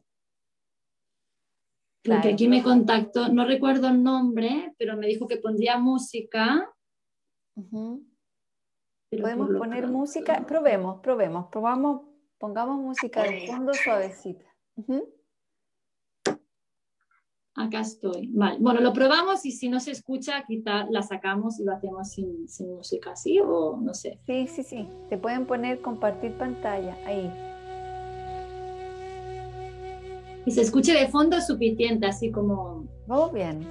[2.03, 6.73] Porque aquí me contactó, no recuerdo el nombre, pero me dijo que pondría música.
[9.11, 12.07] Podemos poner música, probemos, probemos, probamos,
[12.39, 14.45] pongamos música de fondo suavecita.
[17.55, 18.27] Acá estoy.
[18.31, 18.57] Vale.
[18.59, 22.47] Bueno, lo probamos y si no se escucha, quizá la sacamos y lo hacemos sin,
[22.75, 23.39] música, ¿sí?
[23.39, 24.19] O no sé.
[24.25, 24.87] Sí, sí, sí.
[25.09, 27.29] Te pueden poner compartir pantalla ahí.
[30.45, 32.85] Y se escuche de fondo suficiente, así como.
[33.05, 33.67] Vamos bien.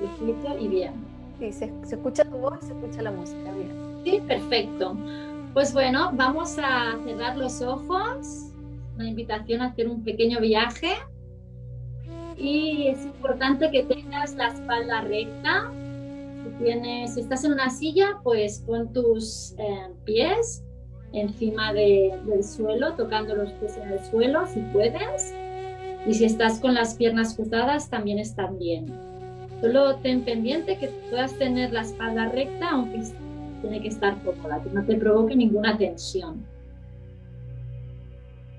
[0.61, 0.93] Y bien.
[1.39, 4.03] Sí, se, se escucha tu voz y se escucha la música, bien.
[4.05, 4.95] Sí, perfecto.
[5.55, 8.53] Pues bueno, vamos a cerrar los ojos.
[8.95, 10.93] Una invitación a hacer un pequeño viaje
[12.41, 15.71] y es importante que tengas la espalda recta.
[16.43, 20.65] Si, tienes, si estás en una silla, pues pon tus eh, pies
[21.13, 25.35] encima del suelo, tocando los pies en el suelo si puedes.
[26.07, 28.87] Y si estás con las piernas cruzadas, también están bien.
[29.61, 33.03] Solo ten pendiente que puedas tener la espalda recta, aunque
[33.61, 36.47] tiene que estar cómoda, que no te provoque ninguna tensión.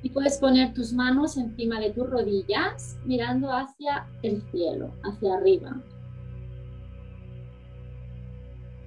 [0.03, 5.79] Y puedes poner tus manos encima de tus rodillas, mirando hacia el cielo, hacia arriba.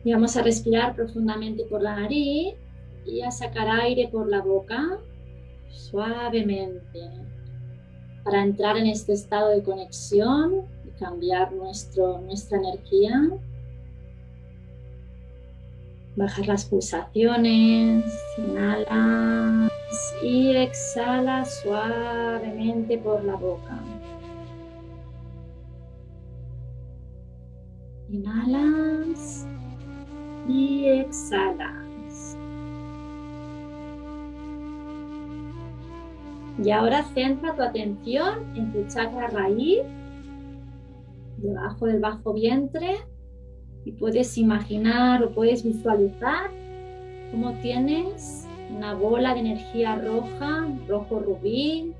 [0.04, 2.54] Y vamos a respirar profundamente por la nariz
[3.06, 4.98] y a sacar aire por la boca
[5.70, 7.00] suavemente
[8.24, 13.30] para entrar en este estado de conexión y cambiar nuestro, nuestra energía.
[16.16, 18.04] Bajar las pulsaciones,
[18.38, 19.68] inhala
[20.22, 23.78] y exhala suavemente por la boca.
[28.08, 29.46] Inhalas
[30.48, 32.36] y exhalas.
[36.62, 39.82] Y ahora centra tu atención en tu chakra raíz,
[41.38, 42.98] debajo del bajo vientre,
[43.84, 46.50] y puedes imaginar o puedes visualizar
[47.30, 51.92] cómo tienes una bola de energía roja, rojo rubí,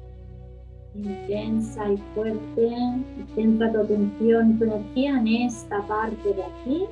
[0.94, 2.70] intensa y fuerte.
[3.34, 6.86] Centra tu atención tu energía en esta parte de aquí.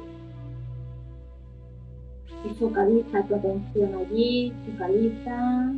[2.44, 5.72] y focaliza tu atención allí, focaliza.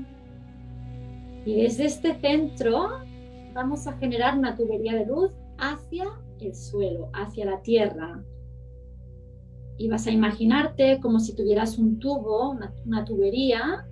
[1.45, 3.01] Y desde este centro
[3.53, 6.07] vamos a generar una tubería de luz hacia
[6.41, 8.23] el suelo, hacia la tierra.
[9.77, 12.51] Y vas a imaginarte como si tuvieras un tubo,
[12.85, 13.87] una, tubería,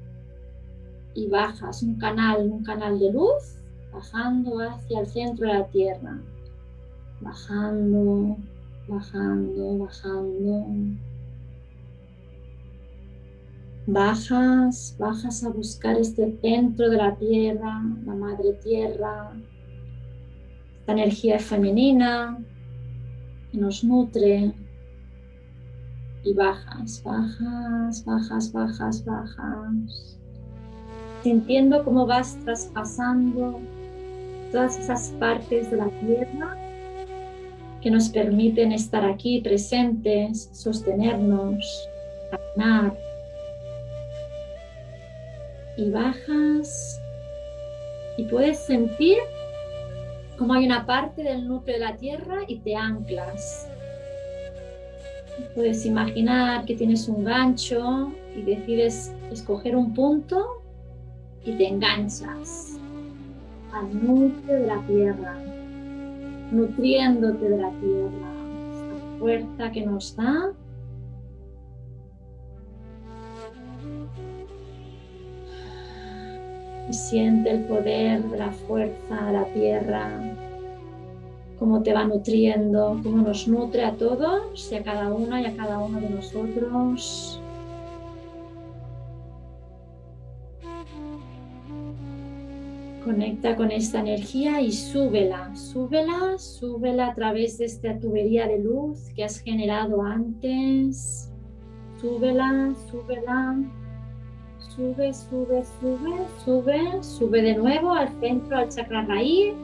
[1.15, 3.59] y bajas un canal, un canal de luz,
[3.93, 6.21] bajando hacia el centro de la tierra.
[7.21, 8.37] Bajando,
[8.89, 10.67] bajando, bajando.
[13.87, 19.33] Bajas, bajas a buscar este centro de la tierra, la madre tierra,
[20.79, 22.39] esta energía femenina
[23.51, 24.53] que nos nutre.
[26.25, 30.19] Y bajas, bajas, bajas, bajas, bajas.
[31.23, 33.61] Sintiendo cómo vas traspasando
[34.51, 36.57] todas esas partes de la tierra
[37.81, 41.89] que nos permiten estar aquí presentes, sostenernos,
[42.31, 42.97] caminar.
[45.77, 47.01] Y bajas
[48.17, 49.19] y puedes sentir
[50.37, 53.69] como hay una parte del núcleo de la Tierra y te anclas.
[55.55, 60.63] Puedes imaginar que tienes un gancho y decides escoger un punto
[61.45, 62.79] y te enganchas
[63.73, 65.43] al núcleo de la Tierra
[66.53, 68.29] nutriéndote de la tierra,
[68.75, 70.53] esta fuerza que nos da.
[76.89, 80.11] Y siente el poder de la fuerza de la tierra,
[81.63, 85.57] cómo te va nutriendo, cómo nos nutre a todos y a cada una y a
[85.57, 87.41] cada uno de nosotros.
[93.05, 99.11] Conecta con esta energía y súbela, súbela, súbela a través de esta tubería de luz
[99.15, 101.31] que has generado antes.
[102.01, 103.57] Súbela, súbela.
[104.59, 109.55] Sube, sube, sube, sube, sube de nuevo al centro, al chakra raíz.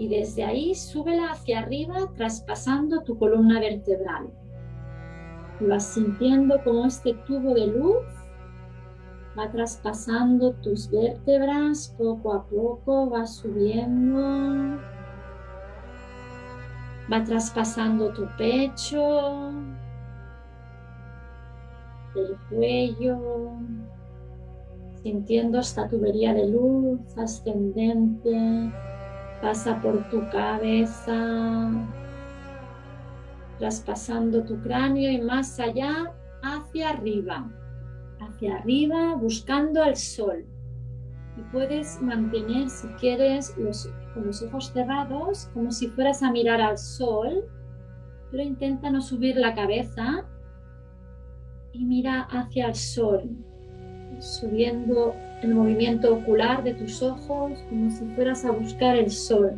[0.00, 4.30] Y desde ahí súbela hacia arriba, traspasando tu columna vertebral.
[5.60, 8.20] Vas sintiendo como este tubo de luz
[9.38, 14.78] va traspasando tus vértebras poco a poco, va subiendo,
[17.12, 19.50] va traspasando tu pecho,
[22.16, 23.52] el cuello,
[25.02, 28.72] sintiendo esta tubería de luz ascendente,
[29.40, 31.70] pasa por tu cabeza,
[33.58, 36.12] traspasando tu cráneo y más allá
[36.42, 37.48] hacia arriba.
[38.20, 40.44] Hacia arriba buscando al sol.
[41.36, 46.60] Y puedes mantener, si quieres, los, con los ojos cerrados, como si fueras a mirar
[46.60, 47.44] al sol,
[48.30, 50.26] pero intenta no subir la cabeza
[51.72, 53.30] y mira hacia el sol,
[54.20, 59.52] subiendo el movimiento ocular de tus ojos como si fueras a buscar el sol.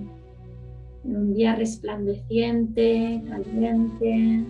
[1.04, 4.44] En un día resplandeciente, caliente,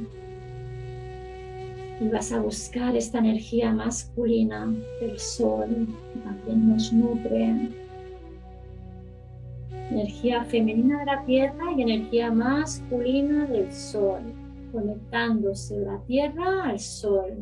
[2.03, 7.71] y vas a buscar esta energía masculina del sol que también nos nutre.
[9.91, 14.21] Energía femenina de la tierra y energía masculina del sol,
[14.73, 17.37] conectándose la tierra al sol.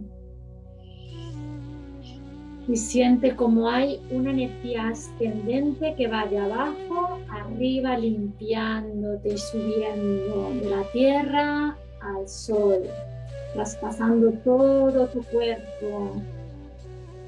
[2.68, 10.70] Y siente como hay una energía ascendente que va de abajo arriba, limpiándote, subiendo de
[10.70, 12.82] la tierra al sol
[13.52, 16.12] traspasando todo tu cuerpo,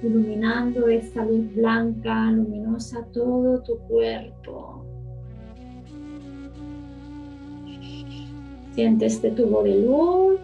[0.02, 4.84] iluminando esta luz blanca, luminosa, todo tu cuerpo.
[8.74, 10.40] Siente este tubo de luz.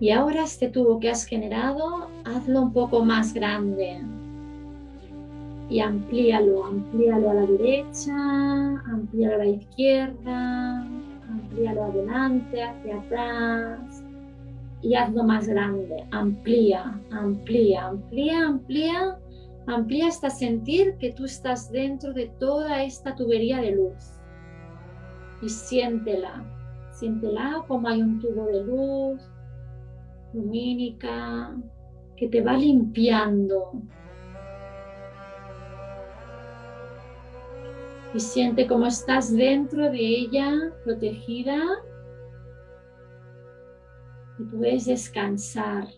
[0.00, 4.00] Y ahora este tubo que has generado, hazlo un poco más grande.
[5.70, 8.14] Y amplíalo, amplíalo a la derecha,
[8.86, 10.80] amplíalo a la izquierda,
[11.30, 14.04] amplíalo adelante, hacia atrás
[14.82, 16.04] y hazlo más grande.
[16.10, 19.18] Amplía, amplía, amplía, amplía,
[19.66, 24.18] amplía hasta sentir que tú estás dentro de toda esta tubería de luz.
[25.40, 26.44] Y siéntela,
[26.92, 29.33] siéntela como hay un tubo de luz
[30.34, 31.56] lumínica
[32.16, 33.72] que te va limpiando,
[38.14, 41.58] y siente cómo estás dentro de ella, protegida,
[44.38, 45.88] y puedes descansar.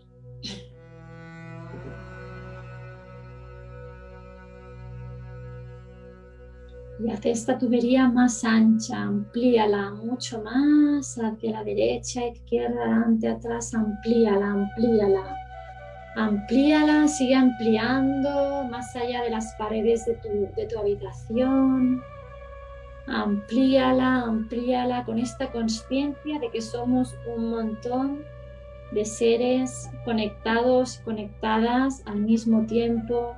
[6.99, 13.75] Y hace esta tubería más ancha, amplíala mucho más hacia la derecha, izquierda, adelante, atrás,
[13.75, 15.37] amplíala, amplíala.
[16.17, 22.03] Amplíala, sigue ampliando más allá de las paredes de tu, de tu habitación.
[23.07, 28.25] Amplíala, amplíala con esta conciencia de que somos un montón
[28.93, 33.35] de seres conectados, conectadas al mismo tiempo,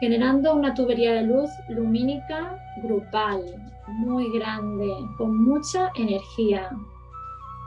[0.00, 3.42] generando una tubería de luz lumínica grupal,
[3.88, 6.70] muy grande, con mucha energía.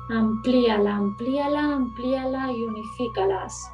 [0.10, 3.72] Amplíala, amplíala, amplíala y unifícalas.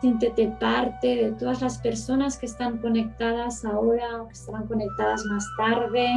[0.00, 5.46] Siéntete parte de todas las personas que están conectadas ahora o que estarán conectadas más
[5.56, 6.08] tarde.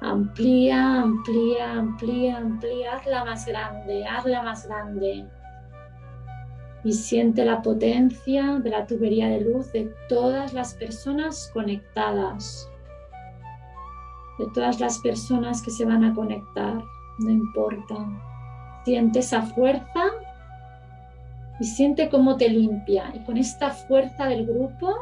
[0.00, 5.26] Amplía, amplía, amplía, amplía, hazla más grande, hazla más grande
[6.86, 12.70] y siente la potencia de la tubería de luz de todas las personas conectadas,
[14.38, 16.80] de todas las personas que se van a conectar,
[17.18, 17.96] no importa.
[18.84, 20.04] Siente esa fuerza
[21.58, 23.12] y siente cómo te limpia.
[23.16, 24.94] Y con esta fuerza del grupo,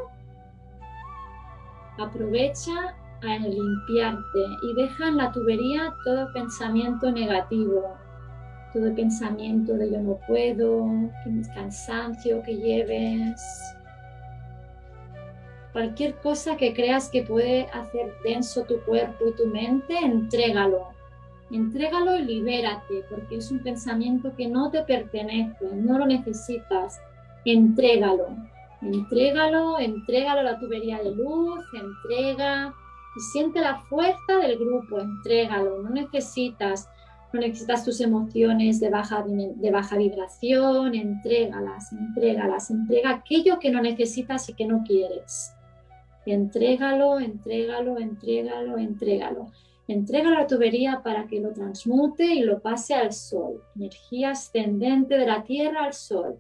[1.99, 7.95] aprovecha a limpiarte y deja en la tubería todo pensamiento negativo,
[8.75, 10.85] todo pensamiento de yo no puedo,
[11.55, 13.41] cansancio que lleves,
[15.73, 20.89] cualquier cosa que creas que puede hacer denso tu cuerpo y tu mente, entrégalo.
[21.51, 27.01] Entrégalo y libérate, porque es un pensamiento que no te pertenece, no lo necesitas.
[27.45, 28.29] Entrégalo,
[28.81, 32.73] entrégalo, entrégalo a la tubería de luz, entrega
[33.17, 36.89] y siente la fuerza del grupo, entrégalo, no necesitas
[37.39, 44.49] necesitas tus emociones de baja, de baja vibración, entrégalas, entrégalas, entrega aquello que no necesitas
[44.49, 45.53] y que no quieres.
[46.27, 49.47] Entrégalo, entrégalo, entrégalo, entrégalo.
[49.87, 53.63] Entrégalo a la tubería para que lo transmute y lo pase al sol.
[53.77, 56.39] Energía ascendente de la tierra al sol,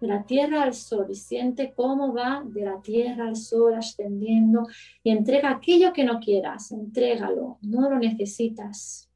[0.00, 1.06] de la tierra al sol.
[1.10, 4.66] Y siente cómo va de la tierra al sol ascendiendo.
[5.02, 6.72] Y entrega aquello que no quieras.
[6.72, 9.10] Entrégalo, no lo necesitas.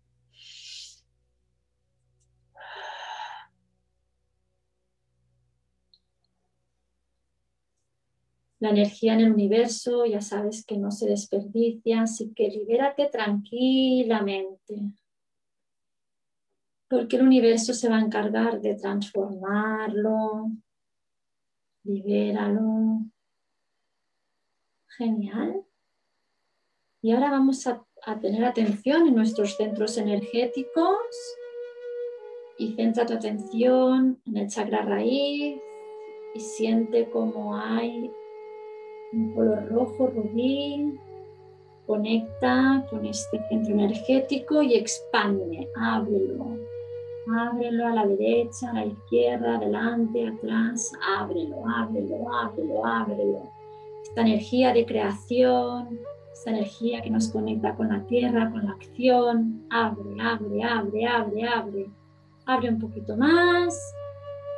[8.61, 14.77] La energía en el universo ya sabes que no se desperdicia, así que libérate tranquilamente.
[16.87, 20.51] Porque el universo se va a encargar de transformarlo.
[21.85, 23.07] Libéralo.
[24.99, 25.65] Genial.
[27.01, 27.83] Y ahora vamos a,
[28.21, 30.99] tener atención en nuestros centros energéticos
[32.59, 35.59] y centra tu atención en el chakra raíz
[36.35, 38.11] y siente cómo hay
[39.13, 40.99] un color rojo rubí,
[41.87, 46.57] conecta con este centro energético y expande, ábrelo,
[47.27, 53.51] ábrelo a la derecha, a la izquierda, adelante, atrás, ábrelo, ábrelo, ábrelo, ábrelo.
[54.05, 55.99] Esta energía de creación,
[56.33, 61.45] esta energía que nos conecta con la tierra, con la acción, abre, abre, abre, abre,
[61.49, 61.91] abre.
[62.47, 63.79] Abre un poquito más,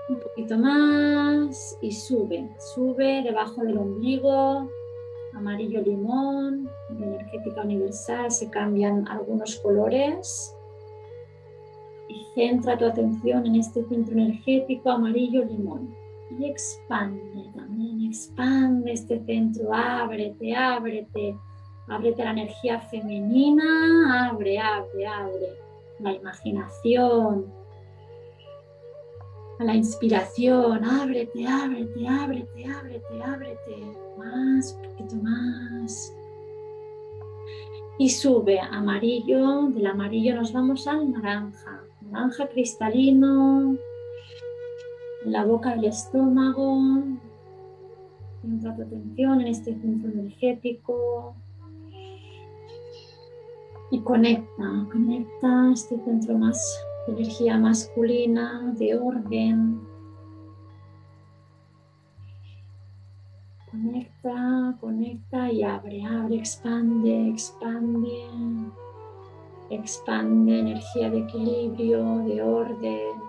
[0.08, 4.68] un poquito más y sube, sube debajo del ombligo,
[5.34, 10.54] amarillo limón, en energética universal se cambian algunos colores.
[12.08, 15.94] Y centra tu atención en este centro energético amarillo limón.
[16.38, 21.36] Y expande también, expande este centro, ábrete, ábrete,
[21.88, 25.58] ábrete la energía femenina, abre, abre, abre,
[26.00, 27.46] la imaginación,
[29.62, 30.84] la inspiración.
[30.84, 33.98] Ábrete, ábrete, ábrete, ábrete, ábrete.
[34.18, 36.14] Más, un poquito más.
[37.98, 39.68] Y sube amarillo.
[39.68, 41.82] Del amarillo nos vamos al naranja.
[42.00, 43.76] Naranja cristalino.
[45.24, 47.02] En la boca del estómago.
[48.42, 51.34] Centra tu atención en este centro energético.
[53.90, 56.58] Y conecta, conecta este centro más
[57.06, 59.80] energía masculina de orden.
[63.70, 68.26] Conecta, conecta y abre, abre, expande, expande.
[69.70, 73.22] Expande energía de equilibrio, de orden.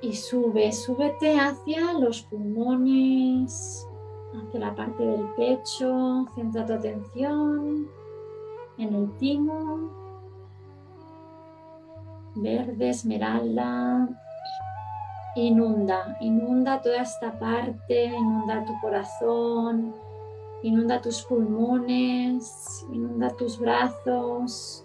[0.00, 3.88] Y sube, súbete hacia los pulmones,
[4.34, 7.97] hacia la parte del pecho, centra tu atención
[8.78, 9.90] en el timo,
[12.36, 14.08] verde, esmeralda,
[15.34, 19.94] inunda, inunda toda esta parte, inunda tu corazón,
[20.62, 24.84] inunda tus pulmones, inunda tus brazos,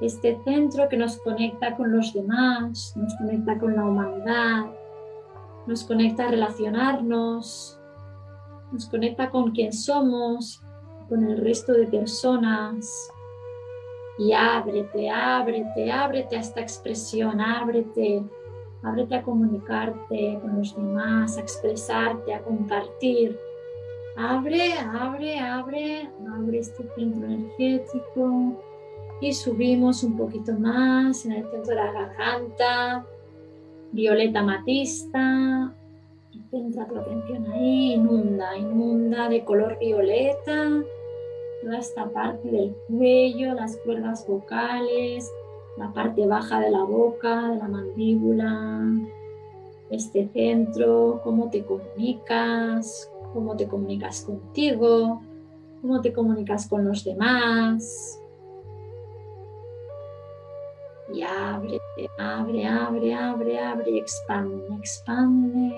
[0.00, 4.66] este centro que nos conecta con los demás, nos conecta con la humanidad,
[5.66, 7.78] nos conecta a relacionarnos,
[8.72, 10.62] nos conecta con quien somos,
[11.08, 13.10] con el resto de personas.
[14.18, 18.24] Y ábrete, ábrete, ábrete a esta expresión, ábrete,
[18.82, 23.38] ábrete a comunicarte con los demás, a expresarte, a compartir.
[24.16, 28.60] Abre, abre, abre, abre este centro energético
[29.20, 33.06] y subimos un poquito más en el centro de la garganta,
[33.92, 35.72] violeta matista,
[36.50, 40.82] centra tu atención ahí, inunda, inunda de color violeta
[41.62, 45.30] toda esta parte del cuello, las cuerdas vocales,
[45.76, 48.82] la parte baja de la boca, de la mandíbula,
[49.90, 55.20] este centro, cómo te comunicas, cómo te comunicas contigo,
[55.80, 58.20] cómo te comunicas con los demás,
[61.12, 61.80] y abre,
[62.18, 65.72] abre, abre, abre, abre, expande, expande.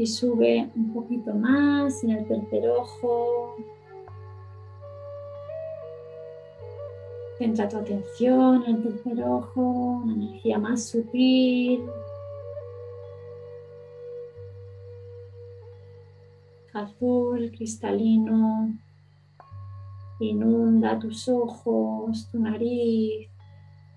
[0.00, 3.54] Y sube un poquito más en el tercer ojo.
[7.36, 11.82] Centra tu atención en el tercer ojo, una energía más sutil.
[16.72, 18.72] azul cristalino
[20.18, 23.28] inunda tus ojos, tu nariz,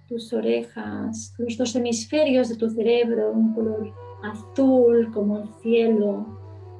[0.09, 6.25] tus orejas, los dos hemisferios de tu cerebro, un color azul como el cielo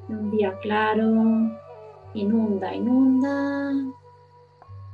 [0.08, 1.56] de un día claro,
[2.14, 3.72] inunda, inunda.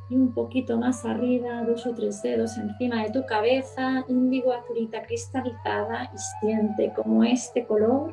[0.09, 5.03] Y un poquito más arriba, dos o tres dedos encima de tu cabeza, índigo azulita
[5.03, 8.13] cristalizada y siente como este color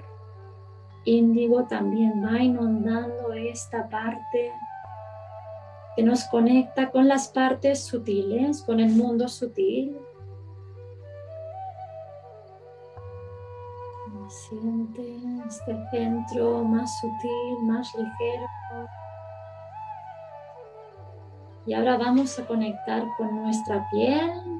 [1.07, 4.51] índigo también va inundando esta parte
[5.95, 9.97] que nos conecta con las partes sutiles, con el mundo sutil.
[14.29, 18.47] Siente este centro más sutil, más ligero.
[21.65, 24.57] Y ahora vamos a conectar con nuestra piel,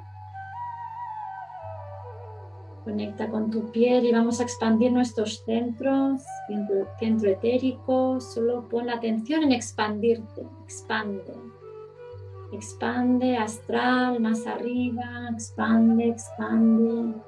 [2.88, 8.22] Conecta con tu piel y vamos a expandir nuestros centros, centro, etérico.
[8.22, 11.34] Solo pon la atención en expandirte, expande.
[12.54, 17.20] Expande astral más arriba, expande, expande.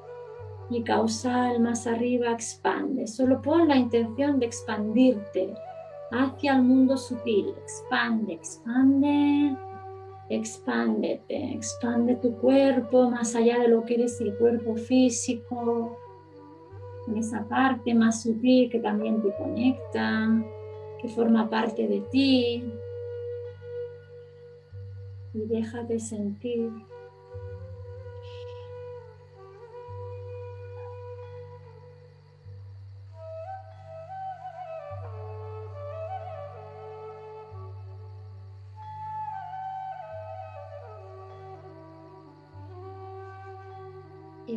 [0.70, 3.08] Y causal más arriba, expande.
[3.08, 5.54] Solo pon la intención de expandirte
[6.12, 7.50] hacia el mundo sutil.
[7.50, 9.58] Expande, expande
[10.30, 15.98] expándete, expande tu cuerpo más allá de lo que eres el cuerpo físico,
[17.08, 20.30] en esa parte más sutil que también te conecta,
[21.02, 22.72] que forma parte de ti.
[25.34, 26.72] Y déjate sentir.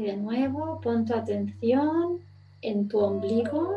[0.02, 2.20] De nuevo pon tu atención
[2.60, 3.70] en tu ombligo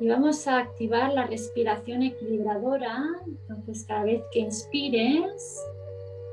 [0.00, 3.04] y vamos a activar la respiración equilibradora.
[3.26, 5.62] Entonces cada vez que inspires,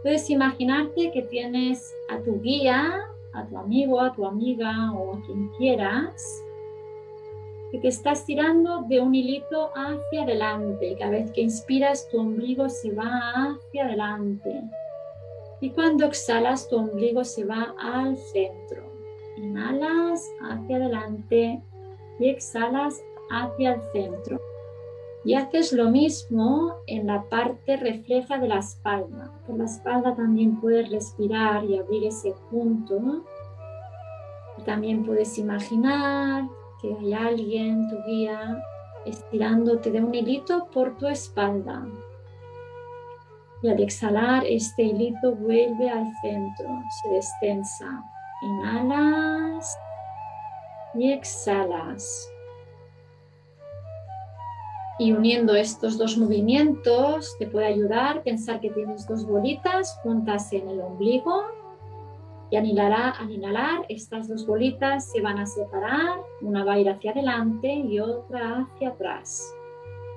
[0.04, 3.02] puedes imaginarte que tienes a tu guía,
[3.34, 6.44] a tu amigo, a tu amiga o a quien quieras,
[7.72, 10.96] que te estás tirando de un hilito hacia adelante.
[10.98, 14.62] Cada vez que inspiras, tu ombligo se va hacia adelante.
[15.60, 18.84] Y cuando exhalas, tu ombligo se va al centro.
[19.38, 21.62] Inhalas hacia adelante
[22.20, 23.02] y exhalas
[23.32, 24.40] hacia el centro.
[25.24, 29.32] Y haces lo mismo en la parte refleja de la espalda.
[29.46, 33.24] Por la espalda también puedes respirar y abrir ese punto.
[34.66, 36.48] también puedes imaginar
[36.82, 38.62] que hay alguien, tu guía,
[39.06, 41.86] estirándote de un hilito por tu espalda.
[43.64, 46.68] Y al exhalar, este hilito vuelve al centro,
[47.02, 48.04] se destensa.
[48.44, 49.78] Inhalas
[50.94, 52.32] y exhalas.
[55.00, 60.52] Y uniendo estos dos movimientos te puede ayudar a pensar que tienes dos bolitas juntas
[60.54, 61.44] en el ombligo
[62.50, 66.80] y al inhalar, al inhalar estas dos bolitas se van a separar, una va a
[66.80, 69.54] ir hacia adelante y otra hacia atrás.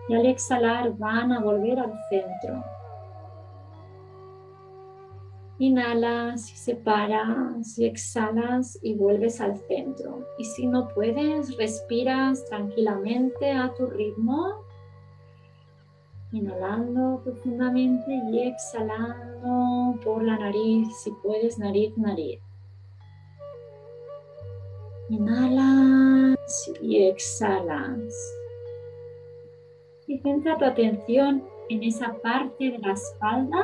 [0.09, 2.65] Y al exhalar van a volver al centro.
[5.61, 10.27] Inhalas separas y exhalas y vuelves al centro.
[10.39, 14.65] Y si no puedes, respiras tranquilamente a tu ritmo.
[16.33, 22.41] Inhalando profundamente y exhalando por la nariz, si puedes, nariz, nariz.
[25.11, 28.15] Inhalas y exhalas.
[30.07, 33.63] Y centra tu atención en esa parte de la espalda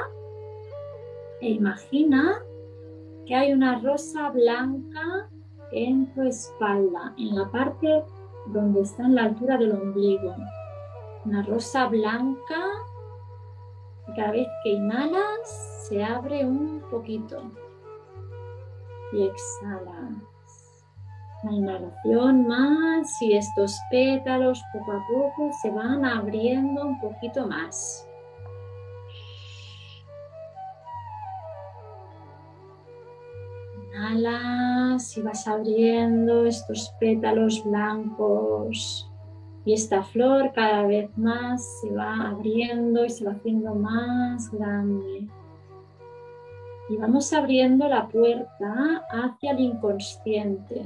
[1.47, 2.43] e imagina
[3.25, 5.29] que hay una rosa blanca
[5.71, 8.03] en tu espalda, en la parte
[8.47, 10.35] donde está en la altura del ombligo.
[11.25, 12.61] Una rosa blanca
[14.09, 17.43] y cada vez que inhalas se abre un poquito
[19.13, 20.85] y exhalas.
[21.45, 28.06] La inhalación más y estos pétalos poco a poco se van abriendo un poquito más.
[33.97, 39.11] Inhalas y vas abriendo estos pétalos blancos
[39.65, 45.27] y esta flor cada vez más se va abriendo y se va haciendo más grande.
[46.91, 50.85] Y vamos abriendo la puerta hacia el inconsciente.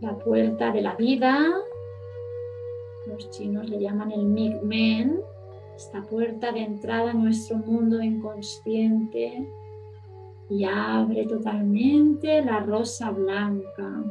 [0.00, 1.38] La puerta de la vida,
[3.06, 5.20] los chinos le llaman el Migmen,
[5.76, 9.48] esta puerta de entrada a nuestro mundo inconsciente
[10.48, 14.04] y abre totalmente la rosa blanca.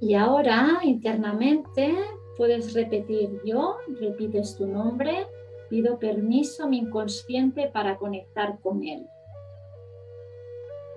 [0.00, 1.96] Y ahora internamente
[2.36, 5.26] puedes repetir yo, repites tu nombre,
[5.68, 9.06] pido permiso a mi inconsciente para conectar con él.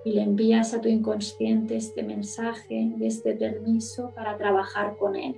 [0.04, 5.36] Y le envías a tu inconsciente este mensaje de este permiso para trabajar con él.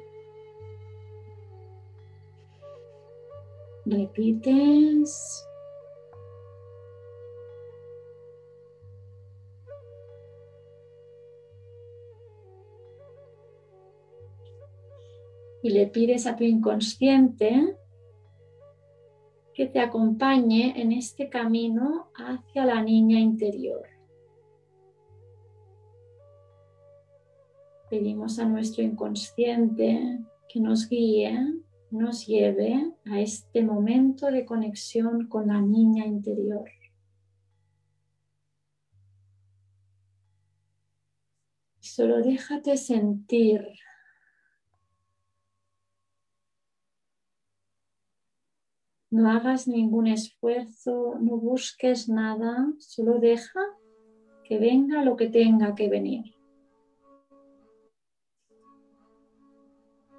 [3.86, 5.46] Repites.
[15.62, 17.76] Y le pides a tu inconsciente
[19.54, 23.86] que te acompañe en este camino hacia la niña interior.
[27.88, 31.38] Pedimos a nuestro inconsciente que nos guíe
[31.94, 36.68] nos lleve a este momento de conexión con la niña interior.
[41.78, 43.64] Solo déjate sentir.
[49.10, 53.60] No hagas ningún esfuerzo, no busques nada, solo deja
[54.42, 56.33] que venga lo que tenga que venir.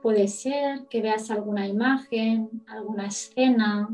[0.06, 3.90] Puede ser que veas alguna imagen, alguna escena.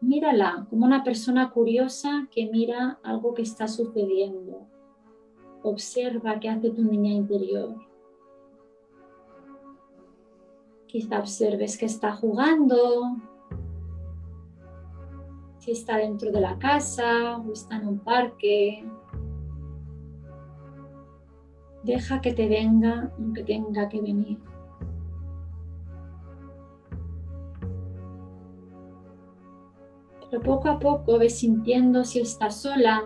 [0.00, 4.66] Mírala como una persona curiosa que mira algo que está sucediendo.
[5.62, 7.76] Observa qué hace tu niña interior.
[10.88, 13.16] Quizá observes que está jugando,
[15.58, 18.84] si está dentro de la casa o está en un parque,
[21.84, 24.38] Deja que te venga lo que tenga que venir.
[30.30, 33.02] Pero poco a poco ves sintiendo si está sola,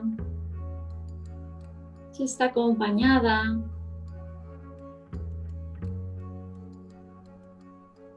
[2.12, 3.58] si está acompañada,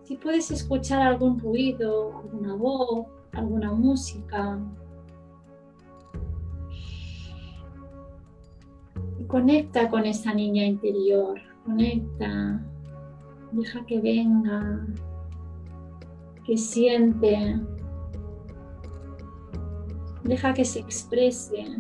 [0.04, 4.60] si puedes escuchar algún ruido, alguna voz, alguna música.
[9.30, 12.66] Conecta con esa niña interior, conecta,
[13.52, 14.88] deja que venga,
[16.44, 17.62] que siente,
[20.24, 21.80] deja que se exprese.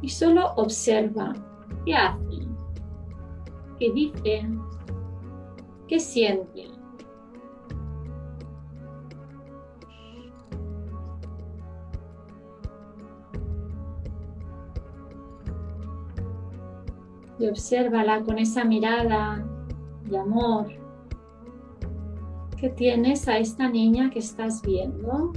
[0.00, 1.32] Y solo observa
[1.84, 2.46] qué hace,
[3.80, 4.48] qué dice,
[5.88, 6.71] qué siente.
[17.42, 19.44] Y obsérvala con esa mirada
[20.04, 20.68] de amor
[22.56, 25.32] que tienes a esta niña que estás viendo.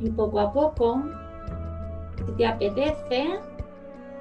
[0.00, 1.02] Y poco a poco,
[2.26, 3.40] si te apetece,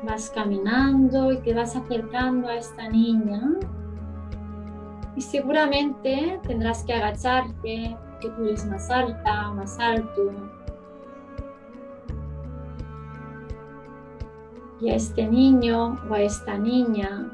[0.05, 3.59] vas caminando y te vas acercando a esta niña
[5.15, 10.31] Y seguramente tendrás que agacharte, que tú eres más alta, más alto.
[14.81, 17.31] Y a este niño o a esta niña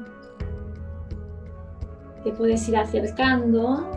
[2.22, 3.90] te puedes ir acercando,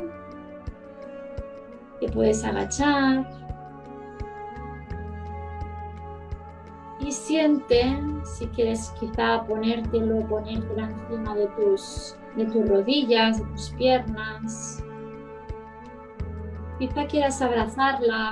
[1.99, 3.29] te puedes agachar
[6.99, 13.69] y siente si quieres quizá ponértelo, ponértela encima de tus, de tus rodillas, de tus
[13.71, 14.83] piernas.
[16.79, 18.31] Quizá quieras abrazarla,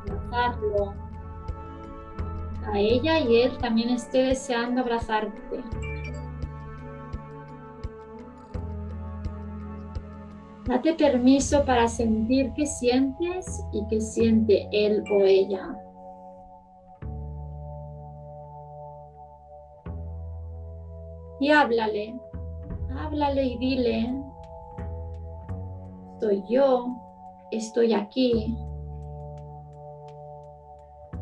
[0.00, 0.94] abrazarlo
[2.66, 5.62] a ella y él también esté deseando abrazarte.
[10.66, 15.74] Date permiso para sentir qué sientes y qué siente él o ella.
[21.40, 22.20] Y háblale,
[22.98, 24.14] háblale y dile,
[26.20, 26.88] soy yo,
[27.50, 28.56] estoy aquí.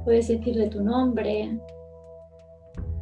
[0.05, 1.59] Puedes decirle tu nombre,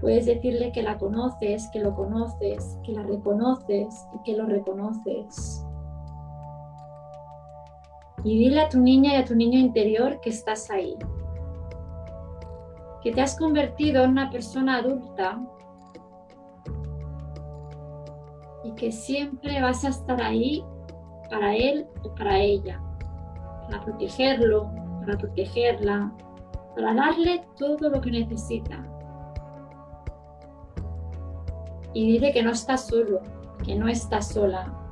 [0.00, 5.64] puedes decirle que la conoces, que lo conoces, que la reconoces y que lo reconoces.
[8.24, 10.96] Y dile a tu niña y a tu niño interior que estás ahí,
[13.02, 15.42] que te has convertido en una persona adulta
[18.64, 20.64] y que siempre vas a estar ahí
[21.30, 22.80] para él o para ella,
[23.66, 24.70] para protegerlo,
[25.00, 26.12] para protegerla,
[26.74, 28.84] para darle todo lo que necesita.
[31.92, 33.20] Y dile que no está solo,
[33.64, 34.83] que no está sola,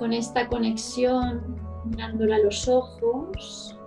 [0.00, 1.42] con esta conexión,
[1.84, 3.78] mirándola a los ojos,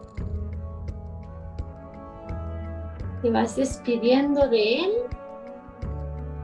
[3.24, 4.92] te vas despidiendo de él,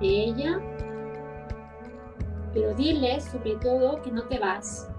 [0.01, 0.59] de ella,
[2.51, 4.89] pero dile sobre todo que no te vas,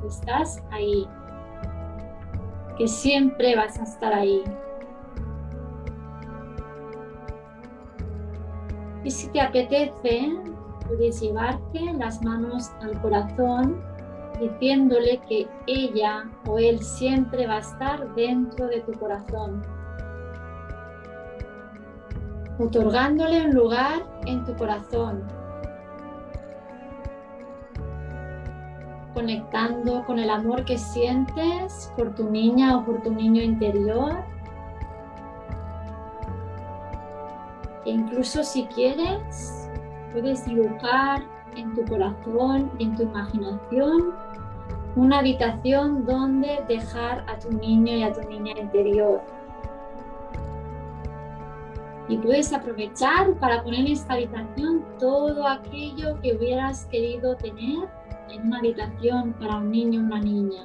[0.00, 1.06] que estás ahí,
[2.76, 4.42] que siempre vas a estar ahí.
[9.04, 10.36] Y si te apetece,
[10.88, 13.87] puedes llevarte las manos al corazón
[14.40, 19.62] diciéndole que ella o él siempre va a estar dentro de tu corazón,
[22.58, 25.24] otorgándole un lugar en tu corazón,
[29.14, 34.24] conectando con el amor que sientes por tu niña o por tu niño interior.
[37.84, 39.68] E incluso si quieres,
[40.12, 41.22] puedes dibujar
[41.56, 44.14] en tu corazón, en tu imaginación,
[44.98, 49.20] una habitación donde dejar a tu niño y a tu niña interior.
[52.08, 57.88] Y puedes aprovechar para poner en esta habitación todo aquello que hubieras querido tener
[58.28, 60.64] en una habitación para un niño o una niña.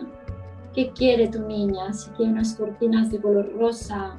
[0.74, 1.94] ¿Qué quiere tu niña?
[1.94, 4.18] Si quiere unas cortinas de color rosa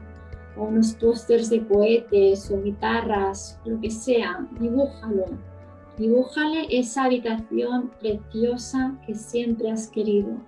[0.57, 5.54] o unos pósters de cohetes o guitarras, lo que sea, dibújalo
[5.99, 10.41] Dibújale esa habitación preciosa que siempre has querido.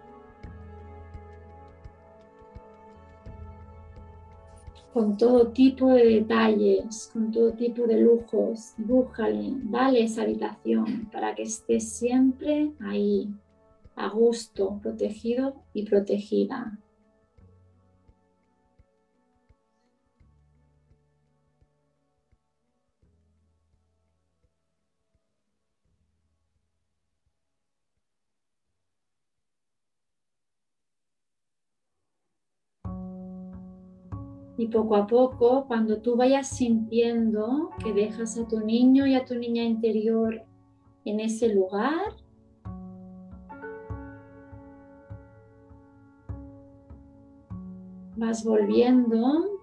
[4.93, 11.35] Con todo tipo de detalles, con todo tipo de lujos, dibújale, dale esa habitación para
[11.35, 13.29] que esté siempre ahí,
[13.95, 16.77] a gusto, protegido y protegida.
[34.59, 39.25] Y poco a poco, cuando tú vayas sintiendo que dejas a tu niño y a
[39.25, 40.43] tu niña interior
[41.05, 42.15] en ese lugar,
[48.17, 49.61] vas volviendo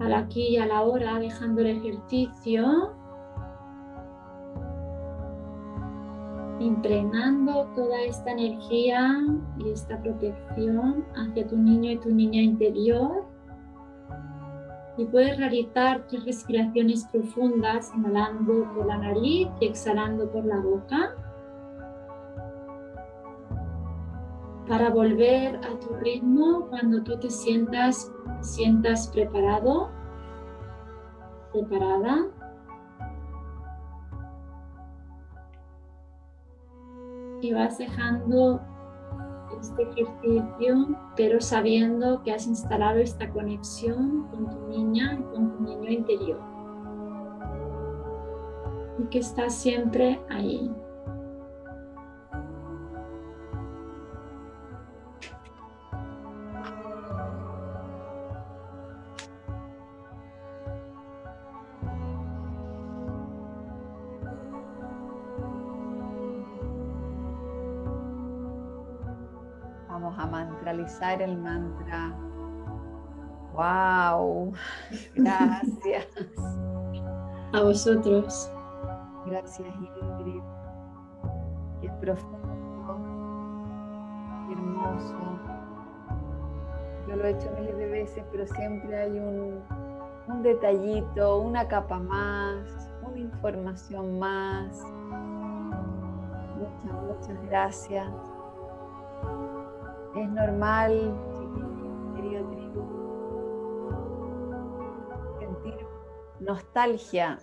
[0.00, 2.96] al aquí y a la hora, dejando el ejercicio
[6.64, 9.22] impregnando toda esta energía
[9.58, 13.24] y esta protección hacia tu niño y tu niña interior.
[14.96, 21.14] Y puedes realizar tres respiraciones profundas, inhalando por la nariz y exhalando por la boca.
[24.68, 28.10] Para volver a tu ritmo cuando tú te sientas,
[28.40, 29.90] sientas preparado,
[31.52, 32.28] preparada.
[37.44, 38.60] Y vas dejando
[39.60, 45.62] este ejercicio, pero sabiendo que has instalado esta conexión con tu niña y con tu
[45.62, 46.40] niño interior.
[48.98, 50.72] Y que estás siempre ahí.
[71.20, 72.14] El mantra.
[73.54, 74.52] ¡Wow!
[75.14, 76.06] Gracias.
[77.52, 78.50] A vosotros.
[79.26, 80.42] Gracias, Ingrid.
[81.80, 82.98] Qué profundo,
[84.46, 85.16] qué hermoso.
[87.08, 89.62] Yo lo he hecho miles de veces, pero siempre hay un,
[90.28, 94.82] un detallito, una capa más, una información más.
[96.56, 98.33] Muchas, muchas gracias.
[100.16, 100.92] Es normal,
[102.14, 102.82] querido tribu,
[105.40, 105.86] sentir
[106.38, 107.40] nostalgia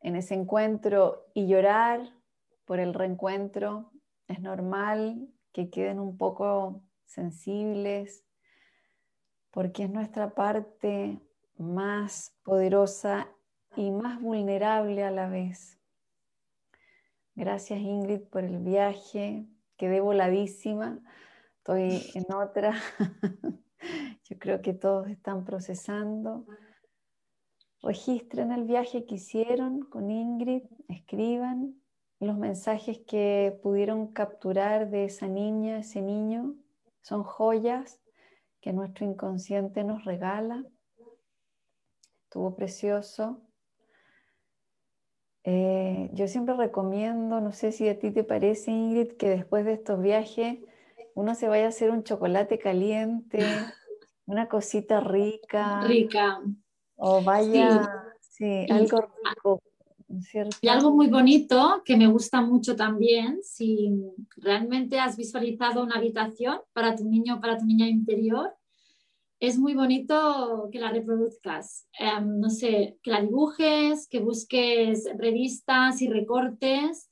[0.00, 2.02] en ese encuentro y llorar
[2.66, 3.90] por el reencuentro.
[4.28, 8.22] Es normal que queden un poco sensibles
[9.50, 11.22] porque es nuestra parte
[11.56, 13.30] más poderosa
[13.76, 15.80] y más vulnerable a la vez.
[17.34, 19.46] Gracias Ingrid por el viaje,
[19.78, 21.00] quedé voladísima
[21.64, 22.74] estoy en otra.
[24.24, 26.44] Yo creo que todos están procesando.
[27.82, 31.80] Registren el viaje que hicieron con Ingrid, escriban
[32.20, 36.54] los mensajes que pudieron capturar de esa niña, ese niño.
[37.00, 37.98] Son joyas
[38.60, 40.64] que nuestro inconsciente nos regala.
[42.24, 43.40] Estuvo precioso.
[45.44, 49.74] Eh, yo siempre recomiendo, no sé si a ti te parece, Ingrid, que después de
[49.74, 50.58] estos viajes
[51.14, 53.38] uno se vaya a hacer un chocolate caliente,
[54.26, 55.82] una cosita rica.
[55.82, 56.40] Rica.
[56.96, 59.62] O vaya, sí, algo rico.
[60.60, 63.90] Y algo muy bonito que me gusta mucho también, si
[64.36, 68.54] realmente has visualizado una habitación para tu niño, para tu niña interior,
[69.40, 71.88] es muy bonito que la reproduzcas.
[71.98, 77.10] Em, no sé, que la dibujes, que busques revistas y recortes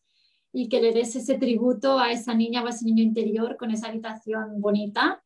[0.53, 3.70] y que le des ese tributo a esa niña o a ese niño interior con
[3.70, 5.23] esa habitación bonita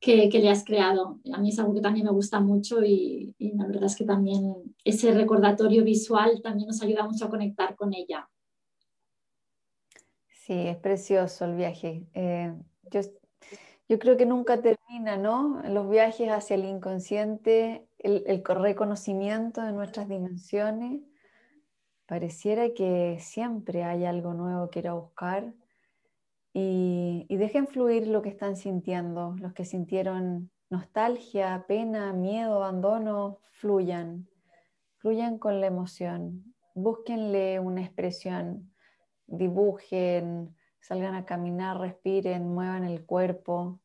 [0.00, 1.20] que, que le has creado.
[1.32, 4.54] A mí es algo que también me gusta mucho y, la verdad es que también
[4.84, 8.28] ese recordatorio visual también nos ayuda mucho a conectar con ella.
[10.28, 12.04] Sí, es precioso el viaje.
[12.12, 12.52] Eh,
[12.90, 13.00] yo,
[13.88, 15.62] yo, creo que nunca termina, ¿no?
[15.70, 21.00] Los viajes hacia el inconsciente, el, el reconocimiento de nuestras dimensiones
[22.06, 25.54] Pareciera que siempre hay algo nuevo que ir a buscar
[26.52, 29.34] y, dejen fluir lo que están sintiendo.
[29.40, 34.28] Los que sintieron nostalgia, pena, miedo, abandono, fluyan.
[34.98, 36.54] Fluyan con la emoción.
[36.74, 38.72] Búsquenle una expresión.
[39.26, 43.80] Dibujen, salgan a caminar, respiren, muevan el cuerpo,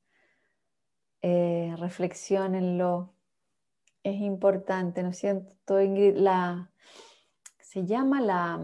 [1.21, 3.13] eh, reflexionenlo.
[4.03, 6.17] Es importante, ¿no siento, Ingrid?
[6.17, 6.71] La,
[7.69, 8.59] se llama la,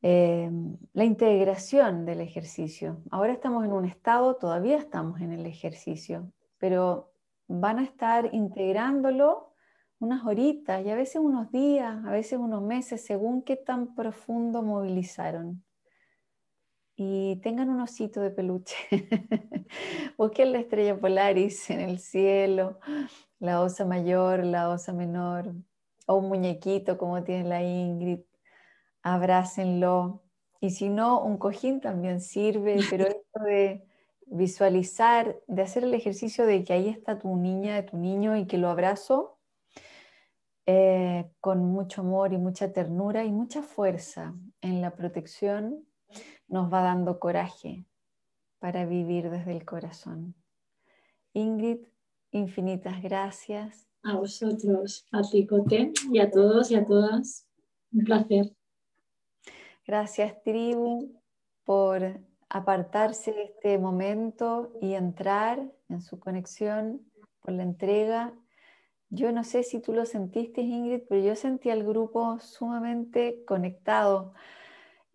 [0.00, 3.02] em, la integración del ejercicio.
[3.10, 7.12] Ahora estamos en un estado, todavía estamos en el ejercicio, pero
[7.46, 9.52] van a estar integrándolo
[9.98, 14.62] unas horitas y a veces unos días, a veces unos meses, según qué tan profundo
[14.62, 15.62] movilizaron.
[16.96, 18.76] Y tengan un osito de peluche.
[20.16, 22.80] Busquen la estrella Polaris en el cielo,
[23.38, 25.54] la osa mayor, la osa menor,
[26.08, 28.20] o un muñequito como tiene la Ingrid,
[29.02, 30.22] abrácenlo.
[30.60, 33.86] Y si no, un cojín también sirve, pero esto de
[34.26, 38.46] visualizar, de hacer el ejercicio de que ahí está tu niña, de tu niño y
[38.46, 39.38] que lo abrazo
[40.66, 45.86] eh, con mucho amor y mucha ternura y mucha fuerza en la protección,
[46.46, 47.84] nos va dando coraje
[48.58, 50.34] para vivir desde el corazón.
[51.34, 51.86] Ingrid,
[52.32, 55.46] infinitas gracias a vosotros, a ti,
[56.12, 57.46] y a todos y a todas.
[57.92, 58.52] Un placer.
[59.86, 61.20] Gracias, tribu,
[61.64, 67.02] por apartarse de este momento y entrar en su conexión
[67.40, 68.34] por la entrega.
[69.10, 74.34] Yo no sé si tú lo sentiste, Ingrid, pero yo sentí al grupo sumamente conectado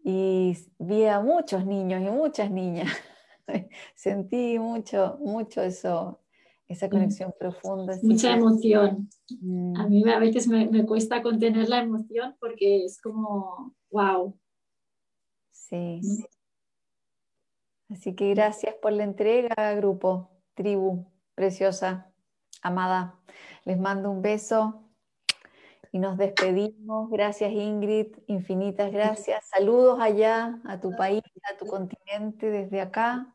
[0.04, 2.92] y vi a muchos niños y muchas niñas.
[3.96, 6.23] sentí mucho, mucho eso,
[6.74, 7.98] esa conexión profunda.
[8.02, 9.10] Mucha emoción.
[9.42, 9.78] Mm.
[9.78, 14.38] A mí a veces me, cuesta contener la emoción porque es como, wow.
[15.52, 16.02] Sí.
[17.90, 21.06] Así que gracias por la entrega, grupo, tribu,
[21.36, 22.12] preciosa,
[22.62, 23.20] amada.
[23.66, 24.84] Les mando un beso
[25.92, 27.10] y nos despedimos.
[27.12, 29.46] Gracias Ingrid, infinitas gracias.
[29.48, 31.22] Saludos allá a tu país,
[31.52, 33.34] a tu continente desde acá.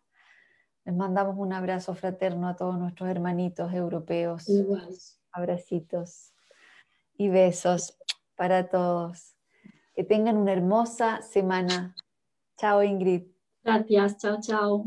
[0.89, 4.49] Les mandamos un abrazo fraterno a todos nuestros hermanitos europeos.
[4.49, 4.89] Igual.
[5.33, 6.33] Abracitos
[7.13, 7.99] y besos
[8.37, 9.37] para todos.
[9.95, 11.95] Que tengan una hermosa semana.
[12.57, 13.25] Chao Ingrid.
[13.63, 14.87] Gracias, chao, chao.